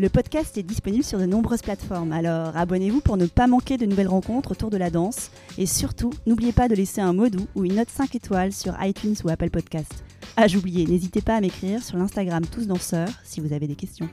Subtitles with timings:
[0.00, 3.86] Le podcast est disponible sur de nombreuses plateformes, alors abonnez-vous pour ne pas manquer de
[3.86, 5.30] nouvelles rencontres autour de la danse.
[5.56, 8.74] Et surtout, n'oubliez pas de laisser un mot doux ou une note 5 étoiles sur
[8.82, 10.02] iTunes ou Apple Podcast.
[10.36, 14.08] Ah, j'oubliais, n'hésitez pas à m'écrire sur l'Instagram Tous Danseurs si vous avez des questions.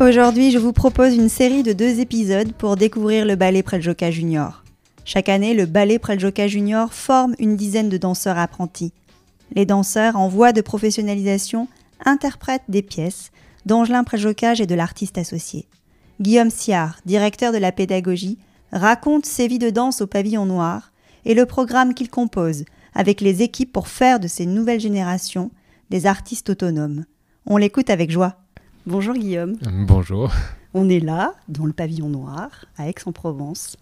[0.00, 4.62] Aujourd'hui, je vous propose une série de deux épisodes pour découvrir le ballet Preljoka Junior.
[5.04, 8.92] Chaque année, le ballet Preljoka Junior forme une dizaine de danseurs apprentis.
[9.56, 11.66] Les danseurs en voie de professionnalisation
[12.04, 13.30] interprètent des pièces
[13.66, 15.66] d'Angelin Préjocage et de l'artiste associé.
[16.20, 18.38] Guillaume Siard, directeur de la pédagogie,
[18.72, 20.92] raconte ses vies de danse au pavillon noir
[21.24, 22.64] et le programme qu'il compose
[22.94, 25.50] avec les équipes pour faire de ces nouvelles générations
[25.90, 27.04] des artistes autonomes.
[27.46, 28.36] On l'écoute avec joie.
[28.86, 29.56] Bonjour Guillaume.
[29.86, 30.32] Bonjour.
[30.74, 33.76] On est là, dans le pavillon noir, à Aix-en-Provence.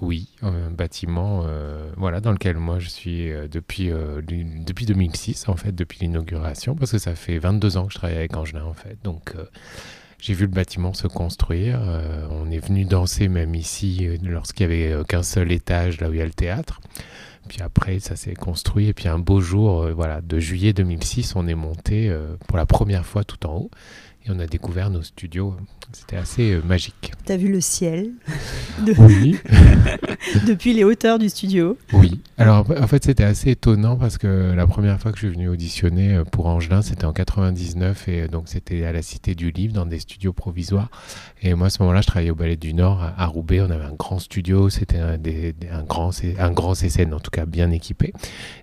[0.00, 5.48] Oui, un bâtiment euh, voilà, dans lequel moi je suis euh, depuis, euh, depuis 2006,
[5.48, 8.64] en fait, depuis l'inauguration, parce que ça fait 22 ans que je travaille avec Angelin,
[8.64, 8.96] en fait.
[9.04, 9.34] Donc
[10.18, 11.80] j'ai vu le bâtiment se construire.
[12.30, 16.18] on est venu danser même ici lorsqu'il n'y avait qu'un seul étage, là où il
[16.18, 16.80] y a le théâtre.
[17.48, 18.88] Puis après, ça s'est construit.
[18.88, 22.14] Et puis un beau jour, voilà, de juillet 2006, on est monté
[22.48, 23.70] pour la première fois tout en haut.
[24.30, 25.56] Et on a découvert nos studios.
[25.92, 27.12] C'était assez euh, magique.
[27.26, 28.10] Tu as vu le ciel
[28.98, 29.36] Oui.
[30.46, 32.20] Depuis les hauteurs du studio Oui.
[32.38, 35.48] Alors en fait, c'était assez étonnant parce que la première fois que je suis venu
[35.48, 39.50] auditionner euh, pour Angelin, c'était en 99 et euh, donc c'était à la Cité du
[39.50, 40.90] Livre dans des studios provisoires.
[41.42, 43.60] Et moi, à ce moment-là, je travaillais au Ballet du Nord à Roubaix.
[43.60, 47.46] On avait un grand studio, c'était un, un, grand, un grand CCN, en tout cas
[47.46, 48.12] bien équipé.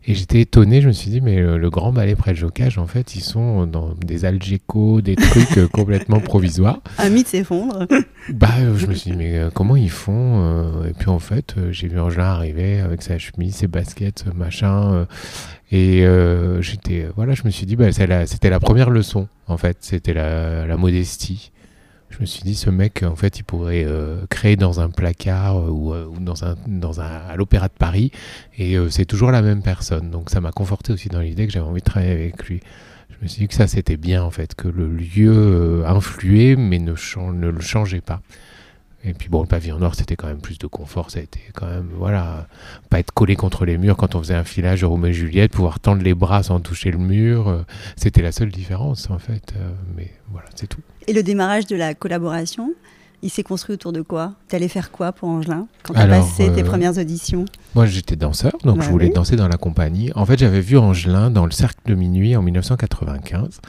[0.06, 2.88] Et j'étais étonné, je me suis dit, mais le, grand ballet près le jocage, en
[2.88, 6.82] fait, ils sont dans des algécos, des trucs complètement provisoire.
[6.98, 7.88] Un mythe s'effondre.
[8.30, 11.56] bah, je me suis dit, mais euh, comment ils font euh, Et puis en fait,
[11.58, 15.08] euh, j'ai vu Angela arriver avec sa chemise, ses baskets, machin.
[15.72, 16.06] et
[16.60, 19.78] j'étais, voilà, je me suis dit, bah, c'était la première leçon, en fait.
[19.82, 21.52] C'était la, la, modestie.
[22.10, 23.86] Je me suis dit, ce mec, en fait, il pourrait
[24.30, 28.12] créer dans un placard ou, ou, dans un, dans un, à l'Opéra de Paris.
[28.58, 30.10] Et c'est toujours la même personne.
[30.10, 32.62] Donc ça m'a conforté aussi dans l'idée que j'avais envie de travailler avec lui
[33.20, 36.56] je me suis dit que ça c'était bien en fait, que le lieu euh, influait
[36.56, 36.94] mais ne,
[37.32, 38.22] ne, le changeait pas.
[39.04, 41.40] Et puis bon, le pavillon noir c'était quand même plus de confort, ça a été
[41.54, 42.48] quand même, voilà,
[42.90, 45.80] pas être collé contre les murs quand on faisait un filage Roméo et Juliette, pouvoir
[45.80, 47.64] tendre les bras sans toucher le mur, euh,
[47.96, 50.82] c'était la seule différence en fait, euh, mais voilà, c'est tout.
[51.08, 52.74] Et le démarrage de la collaboration?
[53.22, 54.34] Il s'est construit autour de quoi?
[54.50, 57.46] Tu allais faire quoi pour Angelin quand tu as passé tes premières auditions?
[57.76, 60.12] Moi, j'étais danseur, donc bah je voulais danser dans la compagnie.
[60.16, 63.60] En fait, j'avais vu Angelin dans le Cercle de Minuit en 1995.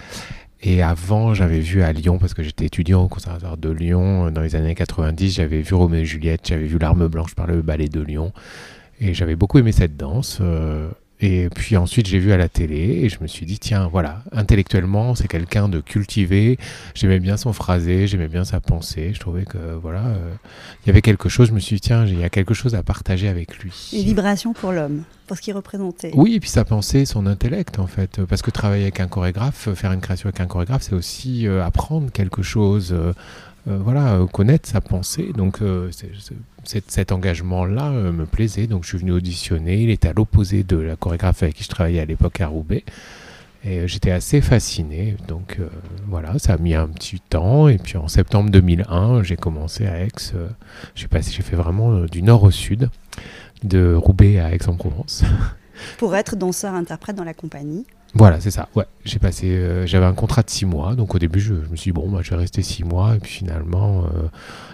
[0.61, 4.31] Et avant, j'avais vu à Lyon, parce que j'étais étudiant au Conservatoire de Lyon euh,
[4.31, 7.63] dans les années 90, j'avais vu Roméo et Juliette, j'avais vu L'Arme Blanche par le
[7.63, 8.33] ballet de Lyon.
[9.01, 10.39] Et j'avais beaucoup aimé cette danse.
[10.41, 10.89] Euh,
[11.21, 14.23] et puis ensuite, j'ai vu à la télé et je me suis dit, tiens, voilà,
[14.31, 16.59] intellectuellement, c'est quelqu'un de cultivé.
[16.95, 19.11] J'aimais bien son phrasé, j'aimais bien sa pensée.
[19.15, 20.33] Je trouvais que, voilà, euh,
[20.85, 21.49] il y avait quelque chose.
[21.49, 23.91] Je me suis dit, tiens, il y a quelque chose à partager avec lui.
[23.93, 26.13] Une vibration pour l'homme, pour ce qu'il représentait.
[26.15, 28.25] Oui, et puis sa pensée, son intellect, en fait.
[28.25, 31.65] Parce que travailler avec un chorégraphe, faire une création avec un chorégraphe, c'est aussi euh,
[31.65, 32.93] apprendre quelque chose.
[32.93, 33.13] Euh,
[33.69, 35.33] voilà, connaître sa pensée.
[35.37, 36.11] Donc, c'est
[36.69, 38.67] cet, engagement-là euh, me plaisait.
[38.67, 39.83] Donc je suis venu auditionner.
[39.83, 42.85] Il était à l'opposé de la chorégraphe avec qui je travaillais à l'époque à Roubaix.
[43.65, 45.17] Et euh, j'étais assez fasciné.
[45.27, 45.69] Donc euh,
[46.07, 47.69] voilà, ça a mis un petit temps.
[47.69, 50.09] Et puis en septembre 2001, j'ai commencé à Aix.
[50.95, 52.91] j'ai passé, j'ai fait vraiment du nord au sud,
[53.63, 55.25] de Roubaix à Aix-en-Provence.
[55.99, 58.69] Pour être danseur-interprète dans la compagnie voilà, c'est ça.
[58.75, 61.77] Ouais, j'ai passé, euh, j'avais un contrat de six mois, donc au début je, me
[61.77, 64.29] suis dit bon, moi je vais rester six mois, et puis finalement euh,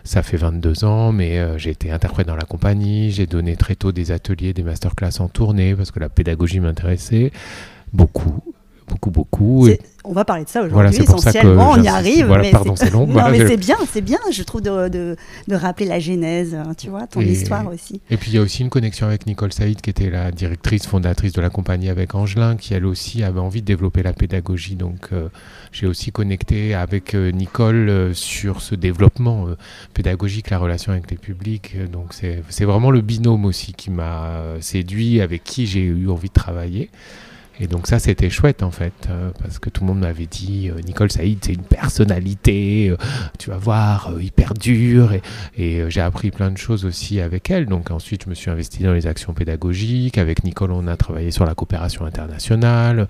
[0.04, 3.74] ça fait 22 ans, mais euh, j'ai été interprète dans la compagnie, j'ai donné très
[3.74, 7.32] tôt des ateliers, des masterclass en tournée parce que la pédagogie m'intéressait
[7.92, 8.40] beaucoup,
[8.88, 9.68] beaucoup, beaucoup.
[10.04, 11.70] On va parler de ça aujourd'hui essentiellement.
[11.72, 12.26] on y arrive.
[12.26, 13.06] Voilà, mais pardon, c'est- c'est long.
[13.06, 14.18] Non, Voilà, mais je- c'est bien, c'est bien.
[14.32, 15.16] Je trouve de, de,
[15.48, 18.00] de rappeler la genèse, hein, tu vois, ton Et- histoire aussi.
[18.10, 20.86] Et puis il y a aussi une connexion avec Nicole Saïd, qui était la directrice
[20.86, 24.76] fondatrice de la compagnie avec Angelin, qui elle aussi avait envie de développer la pédagogie.
[24.76, 25.28] Donc euh,
[25.72, 29.46] j'ai aussi connecté avec euh, Nicole euh, sur ce développement
[29.94, 31.76] pédagogique, la relation avec les publics.
[31.90, 36.34] Donc c'est vraiment le binôme aussi qui m'a séduit, avec qui j'ai eu envie de
[36.34, 36.90] travailler.
[37.60, 40.70] Et donc ça, c'était chouette en fait, euh, parce que tout le monde m'avait dit,
[40.70, 42.96] euh, Nicole Saïd, c'est une personnalité, euh,
[43.38, 45.12] tu vas voir, hyper dure.
[45.56, 47.66] Et, j'ai appris plein de choses aussi avec elle.
[47.66, 50.18] Donc ensuite, je me suis investi dans les actions pédagogiques.
[50.18, 53.06] Avec Nicole, on a travaillé sur la coopération internationale.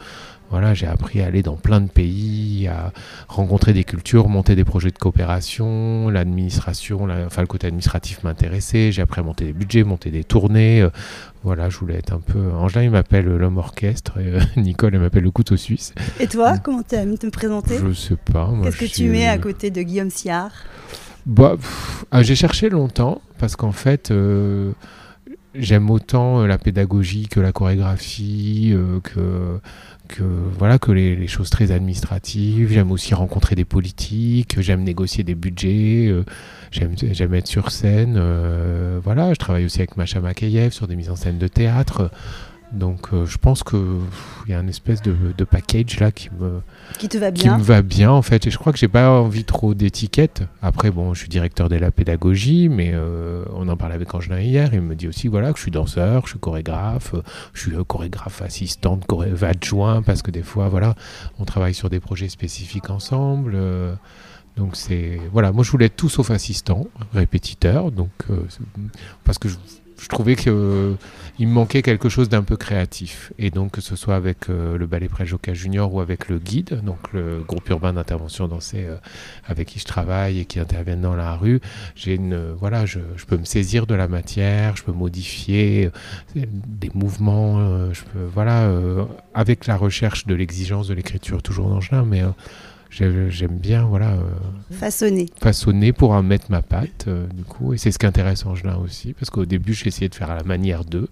[0.55, 2.93] Voilà, j'ai appris à aller dans plein de pays, à
[3.27, 8.93] rencontrer des cultures, monter des projets de coopération, l'administration, la- enfin le côté administratif m'intéressait.
[8.93, 10.81] J'ai appris à monter des budgets, monter des tournées.
[10.83, 10.91] euh,
[11.43, 12.53] voilà, je voulais être un peu.
[12.53, 15.93] Angelin, il m'appelle l'homme orchestre, et euh, Nicole, elle m'appelle le couteau suisse.
[16.21, 17.77] Et toi, comment tu as te présenter?
[17.85, 18.49] Je sais pas.
[18.63, 20.53] Qu'est-ce que tu mets à côté de Guillaume Siard?
[21.27, 21.57] Bah,
[22.13, 24.71] ah, j'ai cherché longtemps parce qu'en fait, euh,
[25.55, 29.61] j'aime autant euh, la pédagogie que la chorégraphie, euh, que,
[30.09, 32.73] que, voilà, que les, les choses très administratives.
[32.73, 36.25] J'aime aussi rencontrer des politiques, j'aime négocier des budgets, euh,
[36.71, 38.21] j'aime, être sur scène.
[39.03, 42.11] voilà, je travaille aussi avec Macha Makeyev sur des mises en scène de théâtre.
[42.75, 43.79] Donc euh, je pense qu'il
[44.49, 46.61] y a une espèce de, de package là qui me,
[46.99, 47.59] Qui te va qui bien.
[47.59, 48.47] me va bien en fait.
[48.47, 50.43] Et je crois que j'ai pas envie trop d'étiquettes.
[50.63, 54.41] Après bon je suis directeur de la pédagogie mais euh, on en parlait avec Angelin
[54.41, 54.75] hier.
[54.75, 57.15] Il me dit aussi voilà que je suis danseur je suis chorégraphe
[57.53, 60.95] je suis euh, chorégraphe assistante choré- adjoint parce que des fois voilà
[61.39, 63.57] on travaille sur des projets spécifiques ensemble
[64.57, 65.51] donc c'est voilà.
[65.51, 67.91] Moi je voulais être tout sauf assistant répétiteur.
[67.91, 68.11] Donc
[69.25, 69.57] parce que je,
[70.01, 70.95] je trouvais que euh,
[71.39, 73.33] il me manquait quelque chose d'un peu créatif.
[73.39, 76.81] Et donc, que ce soit avec euh, le ballet Préjoca Junior ou avec le guide,
[76.85, 78.97] donc le groupe urbain d'intervention dansée euh,
[79.47, 81.61] avec qui je travaille et qui interviennent dans la rue,
[81.95, 85.91] j'ai une, euh, voilà, je, peux me saisir de la matière, je peux modifier
[86.35, 87.89] des mouvements,
[88.33, 88.71] voilà,
[89.33, 94.13] avec la recherche de l'exigence de l'écriture, toujours d'Angelin, mais euh, j'ai- j'aime bien, voilà.
[94.13, 94.23] euh,
[94.71, 95.27] Façonné.
[95.41, 97.73] façonner pour en mettre ma patte, euh, du coup.
[97.75, 100.37] Et c'est ce qui intéresse Angelin aussi, parce qu'au début, j'ai essayé de faire à
[100.37, 101.09] la manière d'eux.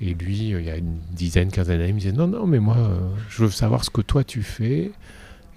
[0.00, 2.46] Et lui, euh, il y a une dizaine, quinzaine d'années, il me disait Non, non,
[2.46, 2.98] mais moi, euh,
[3.28, 4.90] je veux savoir ce que toi tu fais.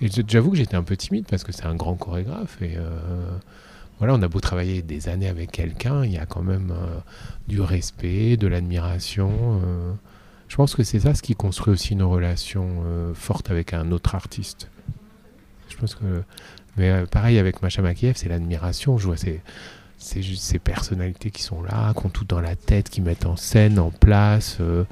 [0.01, 2.61] Et j'avoue que j'étais un peu timide parce que c'est un grand chorégraphe.
[2.61, 2.77] Et
[3.97, 6.71] voilà, on a beau travailler des années avec quelqu'un, il y a quand même
[7.47, 9.59] du respect, de l'admiration.
[10.47, 13.91] je pense que c'est ça ce qui construit aussi une relation euh, forte avec un
[13.91, 14.69] autre artiste.
[15.69, 16.03] Je pense que.
[16.77, 18.97] Mais euh, pareil avec Macha Makiev, c'est l'admiration.
[18.97, 19.41] Je vois ces,
[19.97, 23.35] ces, ces personnalités qui sont là, qui ont tout dans la tête, qui mettent en
[23.35, 24.57] scène, en place.
[24.61, 24.83] euh,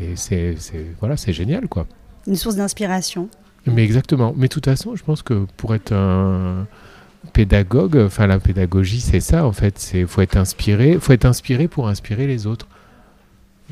[0.00, 1.86] et c'est c'est- voilà, c'est génial, quoi.
[2.26, 3.28] Une source d'inspiration.
[3.66, 4.34] Mais exactement.
[4.36, 6.66] Mais de toute façon, je pense que pour être un
[7.32, 9.78] pédagogue, enfin la pédagogie, c'est ça en fait.
[9.78, 12.66] C'est faut être inspiré, faut être inspiré pour inspirer les autres.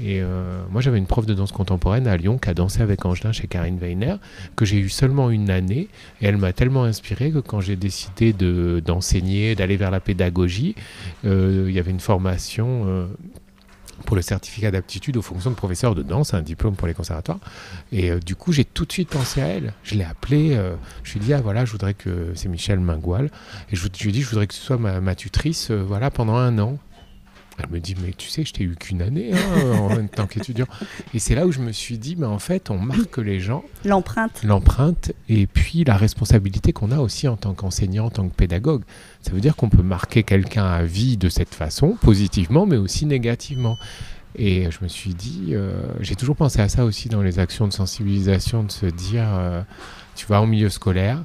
[0.02, 3.04] Et euh, moi, j'avais une prof de danse contemporaine à Lyon qui a dansé avec
[3.04, 4.16] Angelin chez Karine Weiner,
[4.56, 5.88] que j'ai eu seulement une année.
[6.20, 10.74] Et elle m'a tellement inspiré que quand j'ai décidé de- d'enseigner, d'aller vers la pédagogie,
[11.24, 13.06] euh, il y avait une formation euh,
[14.06, 17.38] pour le certificat d'aptitude aux fonctions de professeur de danse, un diplôme pour les conservatoires.
[17.92, 19.74] Et du coup, j'ai tout de suite pensé à elle.
[19.82, 20.58] Je l'ai appelée.
[21.04, 22.32] je lui ai dit, ah voilà, je voudrais que.
[22.34, 23.30] C'est Michel Mingoil.
[23.70, 26.58] Et je, lui ai dit, je voudrais que tu sois ma, tutrice voilà, pendant un
[26.58, 26.78] an.
[27.62, 30.66] Elle me dit, mais tu sais, je t'ai eu qu'une année hein, en tant qu'étudiant.
[31.14, 33.64] Et c'est là où je me suis dit, mais en fait, on marque les gens,
[33.84, 34.42] L'empreinte.
[34.44, 38.82] l'empreinte, et puis la responsabilité qu'on a aussi en tant qu'enseignant, en tant que pédagogue.
[39.22, 43.06] Ça veut dire qu'on peut marquer quelqu'un à vie de cette façon, positivement, mais aussi
[43.06, 43.76] négativement.
[44.36, 47.66] Et je me suis dit, euh, j'ai toujours pensé à ça aussi dans les actions
[47.66, 49.62] de sensibilisation, de se dire, euh,
[50.14, 51.22] tu vas en milieu scolaire,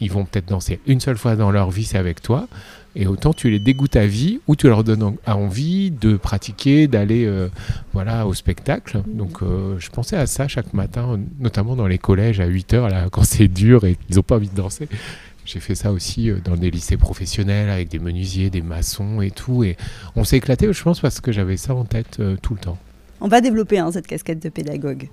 [0.00, 2.46] ils vont peut-être danser une seule fois dans leur vie, c'est avec toi,
[2.96, 6.86] et autant tu les dégoûtes à vie, ou tu leur donnes en- envie de pratiquer,
[6.86, 7.48] d'aller euh,
[7.92, 9.02] voilà, au spectacle.
[9.06, 12.88] Donc euh, je pensais à ça chaque matin, notamment dans les collèges à 8 heures,
[12.88, 14.88] là, quand c'est dur et qu'ils n'ont pas envie de danser.
[15.46, 19.30] J'ai fait ça aussi euh, dans des lycées professionnels avec des menuisiers, des maçons et
[19.30, 19.62] tout.
[19.64, 19.76] Et
[20.16, 22.78] on s'est éclaté, je pense, parce que j'avais ça en tête tout le temps.
[23.20, 25.08] On va développer hein, cette casquette de pédagogue.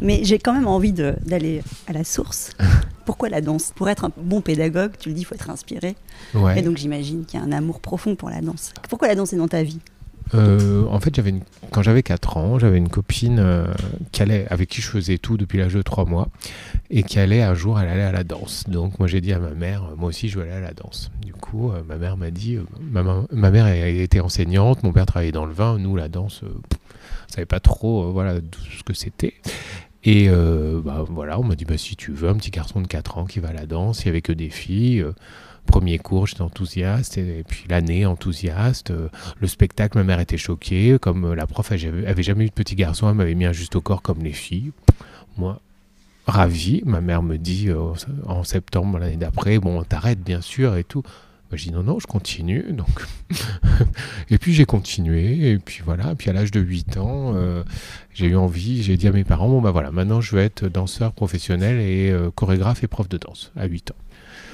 [0.00, 2.50] Mais j'ai quand même envie d'aller à la source.
[3.04, 3.72] Pourquoi la danse?
[3.74, 5.96] Pour être un bon pédagogue, tu le dis, il faut être inspiré.
[6.34, 6.58] Ouais.
[6.58, 8.72] Et donc j'imagine qu'il y a un amour profond pour la danse.
[8.88, 9.80] Pourquoi la danse est dans ta vie?
[10.34, 11.40] Euh, en fait, j'avais une-
[11.72, 13.66] quand j'avais 4 ans, j'avais une copine euh,
[14.12, 16.28] qui allait, avec qui je faisais tout depuis l'âge de 3 mois
[16.90, 18.64] et qui allait un jour, elle allait à la danse.
[18.68, 20.72] Donc moi j'ai dit à ma mère, euh, moi aussi je veux aller à la
[20.74, 21.10] danse.
[21.24, 22.58] Du coup, euh, ma mère m'a dit,
[22.90, 26.78] ma, mère été enseignante, mon père travaillait dans le vin, nous la danse, pff,
[27.28, 29.34] on savait pas trop euh, voilà, ce que c'était.
[30.04, 32.86] Et euh, bah, voilà, on m'a dit bah, si tu veux, un petit garçon de
[32.86, 35.00] 4 ans qui va à la danse, il n'y avait que des filles.
[35.00, 35.12] euh,
[35.66, 38.90] premier cours, j'étais enthousiaste, et, puis l'année enthousiaste.
[39.38, 40.96] le spectacle, ma mère était choquée.
[40.98, 43.76] Comme la prof elle avait, jamais eu de petit garçon, elle m'avait mis un juste
[43.76, 44.72] au corps comme les filles.
[45.36, 45.60] Moi,
[46.26, 46.82] ravi.
[46.86, 47.68] Ma mère me dit
[48.26, 51.02] en septembre l'année d'après, bon, t'arrêtes bien sûr et tout.
[51.50, 52.72] Moi, je dis non, non, je continue.
[52.72, 53.06] Donc,
[54.30, 55.50] et puis j'ai continué.
[55.50, 56.14] Et puis voilà.
[56.14, 57.64] Puis à l'âge de 8 ans, euh,
[58.12, 58.82] j'ai eu envie.
[58.82, 62.10] J'ai dit à mes parents, bon bah voilà, maintenant je veux être danseur professionnel et
[62.10, 63.96] euh, chorégraphe et prof de danse à 8 ans.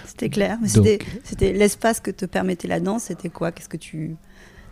[0.07, 0.59] C'était clair.
[0.63, 3.05] Mais c'était l'espace que te permettait la danse.
[3.05, 3.51] C'était quoi?
[3.51, 4.15] Qu'est-ce que tu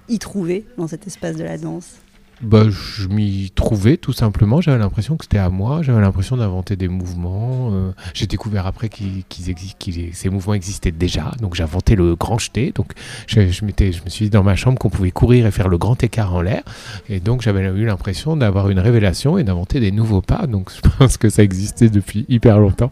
[0.08, 1.96] y trouvais dans cet espace de la danse?
[2.42, 4.60] Bah, je m'y trouvais tout simplement.
[4.60, 5.80] J'avais l'impression que c'était à moi.
[5.82, 7.70] J'avais l'impression d'inventer des mouvements.
[7.72, 11.30] euh, j'ai découvert après qu'ils, qu'ils exi- qu'ils- ces mouvements existaient déjà.
[11.40, 12.72] Donc j'ai inventé le grand jeté.
[12.74, 12.92] Donc
[13.28, 13.64] je, je je
[14.04, 16.40] me suis dit dans ma chambre qu'on pouvait courir et faire le grand écart en
[16.40, 16.62] l'air.
[17.08, 20.48] Et donc j'avais eu l'impression d'avoir une révélation et d'inventer des nouveaux pas.
[20.48, 22.90] Donc je pense que ça existait depuis hyper longtemps.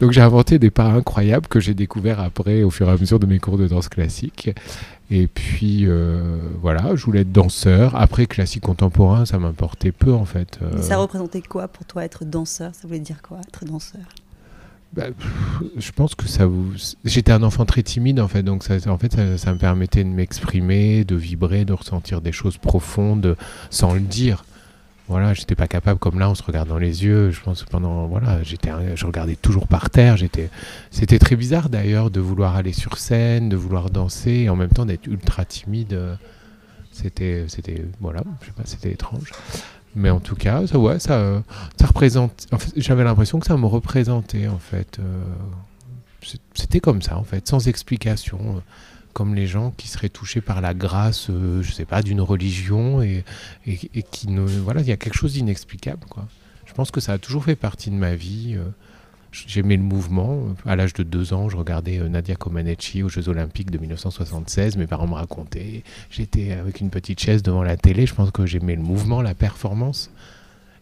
[0.00, 3.18] Donc j'ai inventé des pas incroyables que j'ai découverts après au fur et à mesure
[3.18, 4.50] de mes cours de danse classique.
[5.10, 7.94] Et puis euh, voilà, je voulais être danseur.
[7.94, 10.58] Après classique contemporain, ça m'importait peu en fait.
[10.62, 12.74] Euh, Et Ça représentait quoi pour toi être danseur?
[12.74, 14.02] Ça voulait dire quoi être danseur?
[14.92, 15.04] Bah,
[15.76, 16.72] je pense que ça vous.
[17.04, 20.04] J'étais un enfant très timide en fait, donc ça, en fait ça, ça me permettait
[20.04, 23.36] de m'exprimer, de vibrer, de ressentir des choses profondes
[23.70, 24.44] sans le dire.
[25.08, 27.30] Voilà, j'étais pas capable comme là, on se regarde dans les yeux.
[27.30, 30.16] Je pense pendant voilà, j'étais, je regardais toujours par terre.
[30.16, 30.50] J'étais,
[30.90, 34.70] c'était très bizarre d'ailleurs de vouloir aller sur scène, de vouloir danser et en même
[34.70, 35.92] temps d'être ultra timide.
[35.92, 36.16] euh,
[36.90, 39.30] C'était, c'était voilà, je sais pas, c'était étrange.
[39.94, 41.40] Mais en tout cas, ça, ouais, ça, euh,
[41.78, 42.46] ça représente.
[42.52, 44.98] En fait, j'avais l'impression que ça me représentait en fait.
[44.98, 45.22] euh,
[46.54, 48.60] c'était comme ça en fait, sans explication.
[49.16, 53.00] Comme les gens qui seraient touchés par la grâce, euh, je sais pas, d'une religion
[53.00, 53.24] et,
[53.66, 54.26] et, qui.
[54.62, 56.00] Voilà, il y a quelque chose d'inexplicable.
[56.66, 58.56] Je pense que ça a toujours fait partie de ma vie.
[58.58, 58.64] euh,
[59.32, 60.54] J'aimais le mouvement.
[60.66, 64.76] À l'âge de deux ans, je regardais euh, Nadia Comaneci aux Jeux Olympiques de 1976.
[64.76, 65.82] Mes parents me racontaient.
[66.10, 68.04] J'étais avec une petite chaise devant la télé.
[68.04, 70.10] Je pense que j'aimais le mouvement, la performance.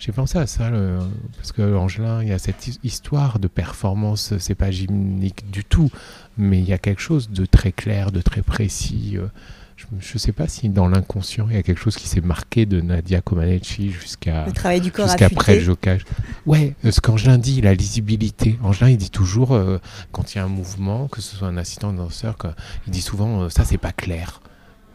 [0.04, 0.98] J'ai pensé à ça, le-
[1.36, 5.64] parce que Angelin, il y a cette his- histoire de performance, c'est pas gymnique du
[5.64, 5.90] tout,
[6.36, 9.12] mais il y a quelque chose de très clair, de très précis.
[9.16, 9.28] euh,
[9.76, 12.64] Je ne sais pas si dans l'inconscient, il y a quelque chose qui s'est marqué
[12.66, 16.04] de Nadia Comaneci jusqu'à Le travail du corps jusqu'après le jocage.
[16.46, 18.58] Ouais, euh, ce qu'Angelin dit, la lisibilité.
[18.62, 19.78] Angelin, il dit toujours, euh,
[20.12, 22.48] quand il y a un mouvement, que ce soit un assistant danseur, que-
[22.86, 24.40] il dit souvent, euh, ça, c'est pas clair.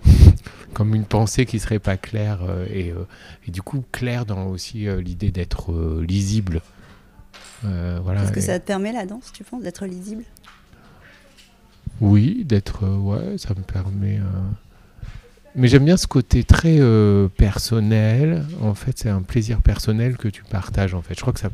[0.73, 2.43] Comme une pensée qui serait pas claire.
[2.43, 3.05] euh, et, euh,
[3.47, 6.61] et du coup, clair dans aussi euh, l'idée d'être lisible.
[7.61, 8.23] Voilà.
[8.23, 10.23] Est-ce que ça te permet la danse, tu penses, d'être lisible?
[11.99, 12.87] Oui, d'être.
[12.87, 14.19] ouais, ça me permet.
[15.55, 18.45] Mais j'aime bien ce côté très euh, personnel.
[18.61, 20.93] En fait, c'est un plaisir personnel que tu partages.
[20.93, 21.49] En fait, je crois que ça,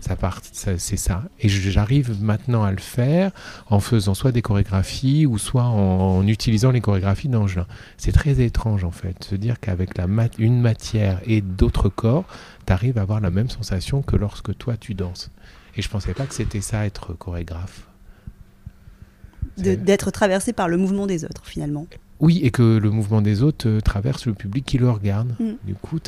[0.00, 1.22] ça c'est ça.
[1.38, 3.30] Et j'arrive maintenant à le faire
[3.68, 7.66] en faisant soit des chorégraphies ou soit en, en utilisant les chorégraphies d'Angelin.
[7.96, 12.24] C'est très étrange en fait, se dire qu'avec la mat- une matière et d'autres corps,
[12.66, 15.30] tu arrives à avoir la même sensation que lorsque toi tu danses.
[15.76, 17.86] Et je pensais pas que c'était ça être chorégraphe.
[19.56, 21.86] D'être traversé par le mouvement des autres, finalement.
[22.20, 25.34] Oui, et que le mouvement des autres euh, traverse le public qui le regarde.
[25.40, 25.52] Mm.
[25.66, 25.98] Du coup,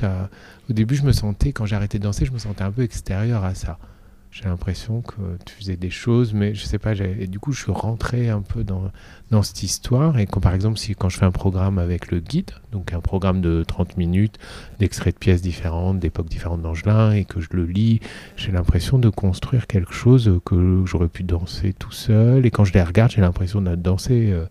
[0.68, 3.44] au début, je me sentais, quand arrêté de danser, je me sentais un peu extérieur
[3.44, 3.78] à ça.
[4.30, 6.94] J'ai l'impression que tu faisais des choses, mais je sais pas.
[6.94, 8.90] Et du coup, je suis rentré un peu dans,
[9.30, 10.18] dans cette histoire.
[10.18, 13.00] Et quand, par exemple, si, quand je fais un programme avec le guide, donc un
[13.00, 14.38] programme de 30 minutes,
[14.78, 18.00] d'extraits de pièces différentes, d'époques différentes d'Angelin, et que je le lis,
[18.36, 22.46] j'ai l'impression de construire quelque chose que j'aurais pu danser tout seul.
[22.46, 24.30] Et quand je les regarde, j'ai l'impression de danser.
[24.32, 24.46] euh,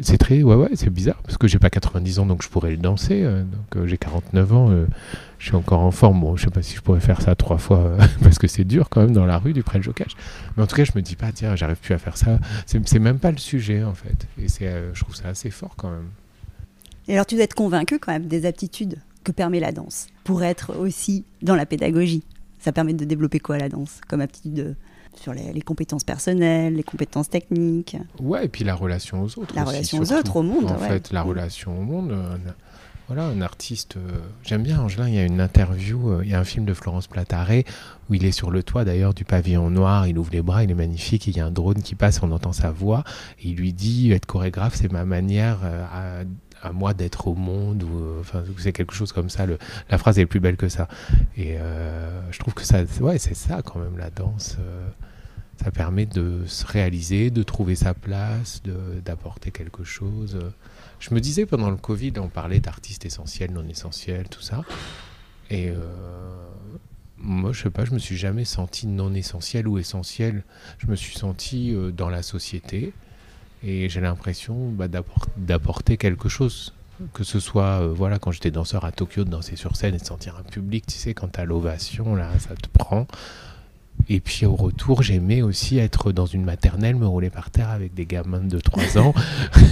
[0.00, 2.70] c'est très, ouais, ouais, c'est bizarre parce que j'ai pas 90 ans donc je pourrais
[2.70, 3.22] le danser.
[3.22, 4.86] euh, donc euh, j'ai 49 ans, euh,
[5.38, 6.20] je suis encore en forme.
[6.20, 8.88] Bon, je sais pas si je pourrais faire ça trois fois parce que c'est dur
[8.88, 10.12] quand même dans la rue du près le jocage.
[10.56, 12.38] Mais en tout cas, je me dis pas, tiens, j'arrive plus à faire ça.
[12.66, 14.26] C'est même pas le sujet en fait.
[14.40, 16.08] Et je trouve ça assez fort quand même.
[17.08, 20.42] Et alors, tu dois être convaincu quand même des aptitudes que permet la danse pour
[20.42, 22.22] être aussi dans la pédagogie.
[22.58, 24.74] Ça permet de développer quoi la danse comme aptitude de-
[25.20, 29.54] sur les, les compétences personnelles, les compétences techniques, Ouais, et puis la relation aux autres.
[29.54, 30.66] la aussi, relation aux autres, au monde.
[30.66, 30.88] En ouais.
[30.88, 31.28] fait, la Mm.
[31.28, 32.10] relation au monde.
[32.12, 32.36] euh,
[33.06, 33.98] voilà, un artiste.
[33.98, 34.00] euh,
[34.44, 35.08] J'aime bien Angelin.
[35.08, 37.66] Il y a une interview, euh, il y a un film de Florence Plataré
[38.08, 40.06] où il est sur le toit d'ailleurs du pavillon noir.
[40.08, 41.28] Il ouvre les bras, il est magnifique.
[41.28, 43.04] et Il y a un drone qui passe, on entend sa voix.
[43.42, 46.24] Et il lui dit être chorégraphe, c'est ma manière euh,
[46.62, 47.82] à, moi d'être au monde.
[47.82, 49.46] Ou, euh, enfin, c'est quelque chose comme ça.
[49.46, 49.58] Le-
[49.90, 50.88] la phrase est plus belle que ça.
[51.36, 54.56] Et euh, je trouve que ça, ouais, c'est ça quand même la danse.
[54.60, 54.88] euh,
[55.62, 58.60] ça permet de se réaliser, de trouver sa place,
[59.04, 60.36] d'apporter quelque chose.
[60.98, 64.62] Je me disais pendant le Covid, on parlait d'artistes essentiels, non essentiels, tout ça.
[65.50, 65.72] Et
[67.18, 70.42] moi, je sais pas, je me suis jamais senti non essentiel ou essentiel.
[70.78, 72.92] Je me suis senti dans la société
[73.64, 74.86] et j'ai l'impression bah,
[75.36, 76.72] d'apporter quelque chose.
[77.12, 79.98] Que ce soit euh, voilà quand j'étais danseur à Tokyo de danser sur scène et
[79.98, 83.08] de sentir un public tu sais quand t'as l'ovation là ça te prend.
[84.08, 87.94] Et puis au retour j'aimais aussi être dans une maternelle me rouler par terre avec
[87.94, 89.12] des gamins de 3 ans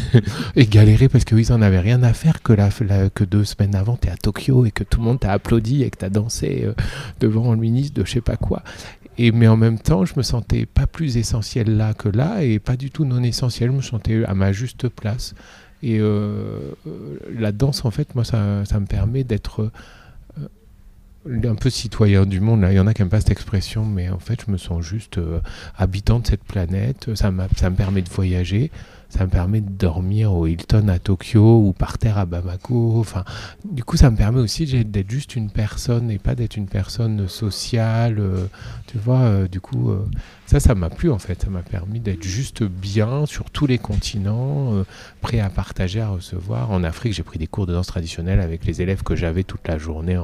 [0.56, 3.96] et galérer parce qu'ils en avaient rien à faire que, la, que deux semaines avant
[3.96, 6.74] t'es à Tokyo et que tout le monde t'a applaudi et que t'as dansé euh,
[7.20, 8.64] devant le ministre de je sais pas quoi
[9.18, 12.58] et, mais en même temps, je me sentais pas plus essentiel là que là et
[12.58, 13.70] pas du tout non essentiel.
[13.70, 15.34] Je me sentais à ma juste place.
[15.82, 16.72] Et euh,
[17.34, 19.70] la danse, en fait, moi, ça, ça me permet d'être
[20.38, 22.64] euh, un peu citoyen du monde.
[22.70, 24.82] Il y en a qui n'aiment pas cette expression, mais en fait, je me sens
[24.82, 25.40] juste euh,
[25.76, 27.14] habitant de cette planète.
[27.14, 28.70] Ça, ça me permet de voyager
[29.12, 32.98] ça me permet de dormir au Hilton à Tokyo ou par terre à Bamako.
[32.98, 33.24] Enfin,
[33.62, 37.28] du coup, ça me permet aussi d'être juste une personne et pas d'être une personne
[37.28, 38.18] sociale.
[38.18, 38.46] Euh,
[38.86, 40.06] tu vois, euh, du coup, euh,
[40.46, 41.42] ça, ça m'a plu en fait.
[41.42, 44.82] Ça m'a permis d'être juste bien sur tous les continents,
[45.20, 46.70] prêt à partager, à recevoir.
[46.70, 49.68] En Afrique, j'ai pris des cours de danse traditionnelle avec les élèves que j'avais toute
[49.68, 50.16] la journée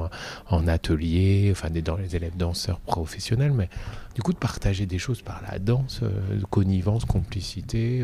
[0.49, 3.53] en, atelier, enfin des, les élèves danseurs professionnels.
[3.53, 3.69] Mais
[4.15, 6.01] du coup, de partager des choses par la danse,
[6.51, 8.03] connivence, complicité.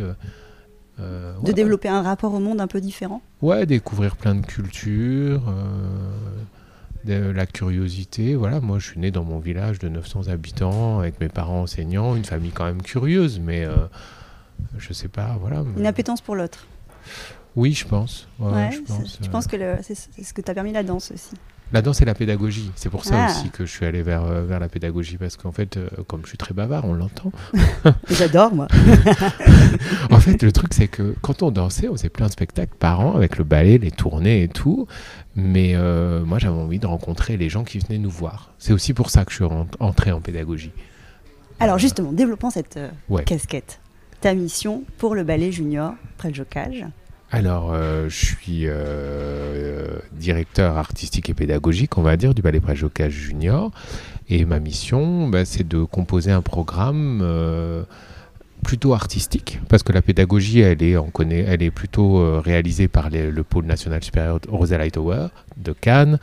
[1.00, 5.42] Euh, de développer un rapport au monde un peu différent Ouais, découvrir plein de cultures,
[5.48, 8.36] euh, la curiosité.
[8.36, 12.14] Voilà, moi je suis né dans mon village de 900 habitants avec mes parents enseignants,
[12.14, 13.74] une famille quand même curieuse, mais euh,
[14.78, 15.64] je sais pas, voilà.
[15.76, 16.64] Une appétence pour l'autre
[17.56, 18.28] Oui, je pense.
[18.38, 21.34] Ouais, je pense, je pense que c'est ce que t'a permis la danse aussi.
[21.74, 22.70] La danse et la pédagogie.
[22.76, 23.30] C'est pour ça ah.
[23.32, 26.20] aussi que je suis allé vers, euh, vers la pédagogie, parce qu'en fait, euh, comme
[26.22, 27.32] je suis très bavard, on l'entend.
[28.10, 28.68] J'adore, moi.
[30.12, 33.00] en fait, le truc, c'est que quand on dansait, on faisait plein de spectacles par
[33.00, 34.86] an, avec le ballet, les tournées et tout.
[35.34, 38.52] Mais euh, moi, j'avais envie de rencontrer les gens qui venaient nous voir.
[38.60, 40.70] C'est aussi pour ça que je suis entré en pédagogie.
[41.58, 42.78] Alors justement, développons cette
[43.26, 43.80] casquette.
[44.20, 46.86] Ta mission pour le ballet junior, près le jocage
[47.34, 53.12] alors, euh, je suis euh, directeur artistique et pédagogique, on va dire, du Ballet Préjocage
[53.12, 53.72] Junior.
[54.28, 57.82] Et ma mission, bah, c'est de composer un programme euh,
[58.62, 63.10] plutôt artistique, parce que la pédagogie, elle est, on connaît, elle est plutôt réalisée par
[63.10, 65.26] le pôle national supérieur Rosal Hightower
[65.56, 66.18] de Cannes,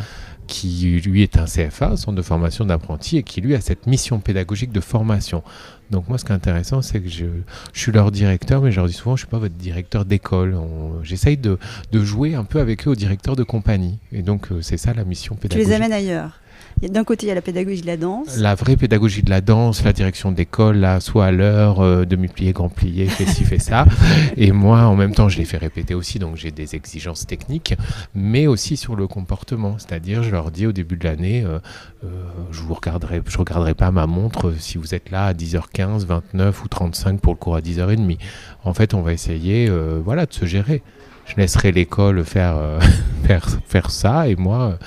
[0.47, 4.19] qui lui est un CFA, centre de formation d'apprentis, et qui lui a cette mission
[4.19, 5.43] pédagogique de formation.
[5.91, 7.25] Donc moi, ce qui est intéressant, c'est que je,
[7.73, 10.57] suis leur directeur, mais je leur dis souvent, je ne suis pas votre directeur d'école.
[11.03, 11.57] J'essaye de,
[11.93, 13.99] jouer un peu avec eux au directeur de compagnie.
[14.11, 15.65] Et donc, euh, c'est ça la mission pédagogique.
[15.65, 16.40] Tu les amènes ailleurs
[16.89, 18.37] d'un côté, il y a la pédagogie de la danse.
[18.37, 22.53] La vraie pédagogie de la danse, la direction d'école, là, soit à l'heure, euh, demi-plié,
[22.53, 23.85] grand plié, fais ci, fais ça.
[24.37, 27.75] Et moi, en même temps, je les fais répéter aussi, donc j'ai des exigences techniques,
[28.15, 29.77] mais aussi sur le comportement.
[29.77, 31.59] C'est-à-dire, je leur dis au début de l'année, euh,
[32.03, 32.07] euh,
[32.51, 36.63] je ne regarderai, je regarderai pas ma montre si vous êtes là à 10h15, 29
[36.63, 38.17] ou 35 pour le cours à 10h30.
[38.63, 39.69] En fait, on va essayer
[40.03, 40.81] voilà, de se gérer.
[41.25, 42.57] Je laisserai l'école faire,
[43.23, 44.79] faire, faire ça, et moi,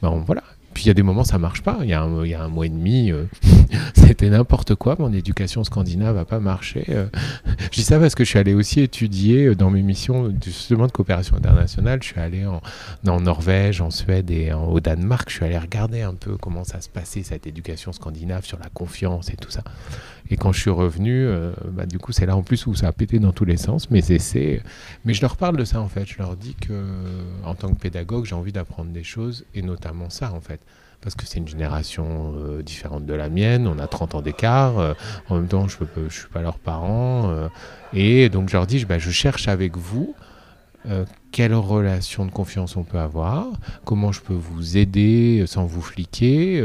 [0.00, 1.78] ben, voilà, puis il y a des moments ça marche pas.
[1.82, 3.24] Il y, a un, y a un mois et demi, euh,
[3.94, 4.96] c'était n'importe quoi.
[4.98, 6.84] Mon éducation scandinave n'a pas marché.
[6.88, 7.06] Euh.
[7.58, 10.86] je dis ça parce que je suis allé aussi étudier euh, dans mes missions justement
[10.86, 12.02] de coopération internationale.
[12.02, 12.60] Je suis allé en,
[13.06, 15.28] en Norvège, en Suède et au Danemark.
[15.30, 18.68] Je suis allé regarder un peu comment ça se passait cette éducation scandinave sur la
[18.68, 19.62] confiance et tout ça.
[20.30, 21.28] Et quand je suis revenu,
[21.72, 23.90] bah, du coup c'est là en plus où ça a pété dans tous les sens.
[23.90, 24.62] Mes essais,
[25.04, 26.06] mais je leur parle de ça en fait.
[26.06, 26.84] Je leur dis que
[27.44, 30.60] en tant que pédagogue, j'ai envie d'apprendre des choses et notamment ça en fait
[31.02, 34.78] parce que c'est une génération euh, différente de la mienne, on a 30 ans d'écart,
[34.78, 34.94] euh,
[35.28, 37.48] en même temps je ne suis pas leurs parents, euh,
[37.92, 40.14] et donc je leur dis, bah, je cherche avec vous
[41.30, 43.46] quelle relation de confiance on peut avoir,
[43.84, 46.62] comment je peux vous aider sans vous fliquer,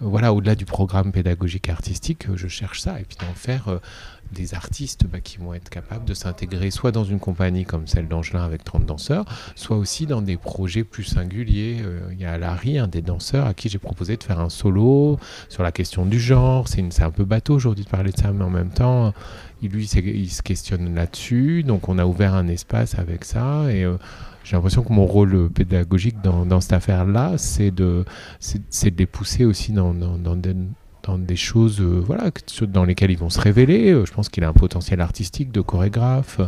[0.00, 3.80] voilà, au-delà du programme pédagogique artistique, je cherche ça, et puis d'en faire
[4.32, 8.08] des artistes bah, qui vont être capables de s'intégrer soit dans une compagnie comme celle
[8.08, 11.78] d'Angelin avec 30 danseurs, soit aussi dans des projets plus singuliers.
[11.82, 14.48] Euh, il y a Larry, un des danseurs, à qui j'ai proposé de faire un
[14.48, 16.66] solo sur la question du genre.
[16.68, 19.12] C'est un peu bateau aujourd'hui de parler de ça, mais en même temps,
[19.62, 21.62] il, lui, se questionne là-dessus.
[21.62, 23.72] Donc on a ouvert un espace avec ça.
[23.72, 23.96] Et euh,
[24.44, 29.72] j'ai l'impression que mon rôle pédagogique dans, cette affaire-là, c'est de, de les pousser aussi
[29.72, 30.36] dans, dans, dans,
[31.02, 32.30] dans des choses euh, voilà,
[32.68, 33.90] dans lesquelles ils vont se révéler.
[33.90, 36.40] Euh, je pense qu'il a un potentiel artistique de chorégraphe.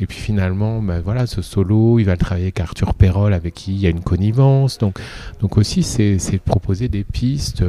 [0.00, 3.72] Et puis finalement, ben voilà, ce solo, il va travailler avec Arthur Perrol, avec qui
[3.72, 4.78] il y a une connivence.
[4.78, 4.98] Donc,
[5.40, 7.64] donc aussi, c'est de proposer des pistes.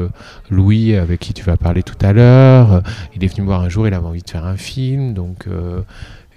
[0.50, 2.82] Louis, avec qui tu vas parler tout à l'heure,
[3.16, 5.14] il est venu me voir un jour, il avait envie de faire un film.
[5.14, 5.82] Donc, euh,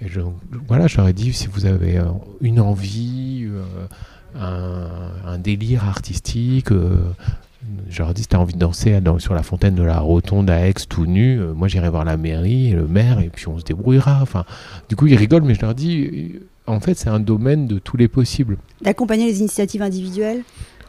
[0.05, 0.21] je,
[0.67, 1.99] voilà, j'aurais dit, si vous avez
[2.41, 3.47] une envie,
[4.35, 6.69] un, délire artistique,
[7.89, 10.67] Je leur dis, si t'as envie de danser sur la fontaine de la Rotonde à
[10.67, 14.19] Aix tout nu, moi j'irai voir la mairie, le maire, et puis on se débrouillera.
[14.21, 14.45] Enfin,
[14.89, 16.33] du coup, ils rigolent, mais je leur dis,
[16.65, 18.57] en fait, c'est un domaine de tous les possibles.
[18.81, 20.43] D'accompagner les initiatives individuelles?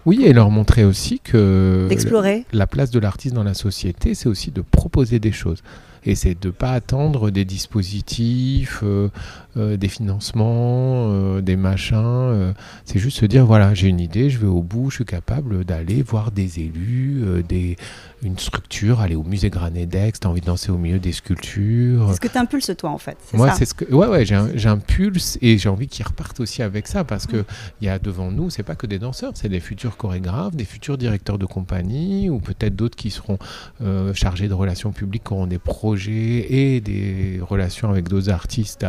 [0.07, 2.45] Oui, et leur montrer aussi que D'explorer.
[2.53, 5.62] la place de l'artiste dans la société, c'est aussi de proposer des choses.
[6.09, 9.11] Et c'est de ne pas attendre des dispositifs, euh,
[9.59, 12.55] euh, des financements, euh, des machins.
[12.87, 15.66] c'est juste se dire voilà, j'ai une idée, je vais au bout, je suis capable
[15.66, 17.77] d'aller voir des élus, des,
[18.23, 21.12] une structure, aller au musée Granet d'Aix, tu as envie de danser au milieu des
[21.12, 22.07] sculptures.
[22.09, 23.18] C'est ce que tu impulses toi en fait.
[23.35, 23.85] Moi, c'est ce que.
[23.92, 27.44] Ouais, ouais, j'ai un, pulse et j'ai envie qu'ils repartent aussi avec ça parce qu'il
[27.83, 30.64] il y a devant nous, c'est pas que des danseurs, c'est des futurs chorégraphes, des
[30.64, 33.38] futurs directeurs de compagnie ou peut-être d'autres qui seront
[34.14, 38.87] chargés de relations publiques, qui auront des projets et des relations avec d'autres artistes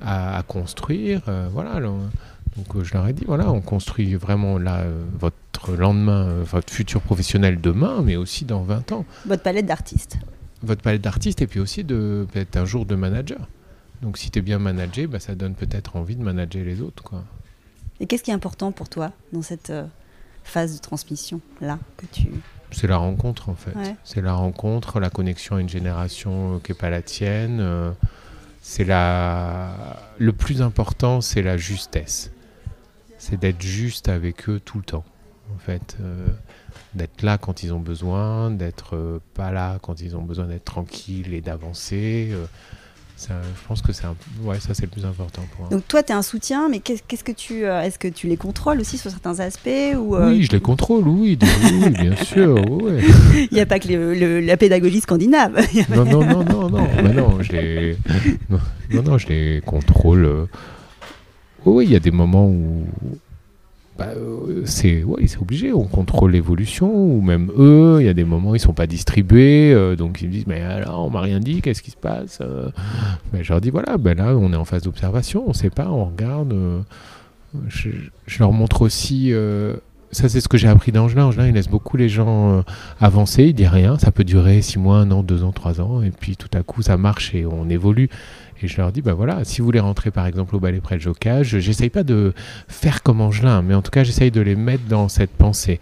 [0.00, 1.22] à, construire.
[1.28, 1.80] Euh, voilà.
[1.80, 6.72] donc euh, je leur ai dit, voilà, on construit vraiment là euh, votre lendemain, votre
[6.72, 9.06] futur professionnel demain, mais aussi dans 20 ans.
[9.24, 10.18] Votre palette d'artistes.
[10.62, 13.48] Votre palette d'artistes et puis aussi de peut-être un jour de manager.
[14.02, 17.02] Donc si tu es bien managé, bah, ça donne peut-être envie de manager les autres.
[17.02, 17.24] Quoi.
[18.00, 19.72] Et qu'est-ce qui est important pour toi dans cette
[20.42, 22.28] phase de transmission là que tu
[22.74, 23.74] c'est la rencontre en fait.
[24.04, 27.58] C'est la rencontre, la connexion à une génération qui n'est pas la tienne.
[27.60, 27.92] Euh,
[28.62, 29.96] c'est la...
[30.18, 32.30] Le plus important, c'est la justesse.
[33.18, 35.04] C'est d'être juste avec eux tout le temps.
[35.54, 36.26] En fait, euh,
[36.94, 40.64] d'être là quand ils ont besoin, d'être euh, pas là quand ils ont besoin d'être
[40.64, 42.32] tranquilles et d'avancer
[43.18, 44.04] je pense que c'est
[44.42, 45.70] ouais, ça c'est le plus important pour moi.
[45.70, 48.36] Donc toi tu es un soutien, mais qu'est-ce que tu euh, est-ce que tu les
[48.36, 52.56] contrôles aussi sur certains aspects ou euh, Oui, je les contrôle, oui, bien sûr.
[53.34, 55.54] Il n'y a pas que la pédagogie scandinave.
[55.94, 57.96] non, non, non, non, non, non, je les,
[58.50, 60.24] non, non, je les contrôle.
[60.24, 60.46] Euh.
[61.64, 62.84] Oui, il y a des moments où
[63.96, 65.04] bah, euh, c'est
[65.40, 68.88] obligé, on contrôle l'évolution, ou même eux, il y a des moments ils sont pas
[68.88, 71.96] distribués, euh, donc ils me disent mais alors on m'a rien dit, qu'est-ce qui se
[71.96, 72.70] passe euh?
[73.40, 76.06] Je leur dis voilà, ben là on est en phase d'observation, on sait pas, on
[76.06, 76.54] regarde.
[77.68, 77.90] Je,
[78.40, 79.32] leur montre aussi,
[80.10, 82.64] ça c'est ce que j'ai appris d'Angelin, Angelin il laisse beaucoup les gens
[83.00, 86.02] avancer, il dit rien, ça peut durer six mois, un an, deux ans, trois ans,
[86.02, 88.08] et puis tout à coup ça marche et on évolue.
[88.62, 90.96] Et je leur dis, bah voilà, si vous voulez rentrer par exemple au ballet près
[90.96, 92.32] le jocage, j'essaye pas de
[92.68, 95.80] faire comme Angelin, mais en tout cas j'essaye de les mettre dans cette pensée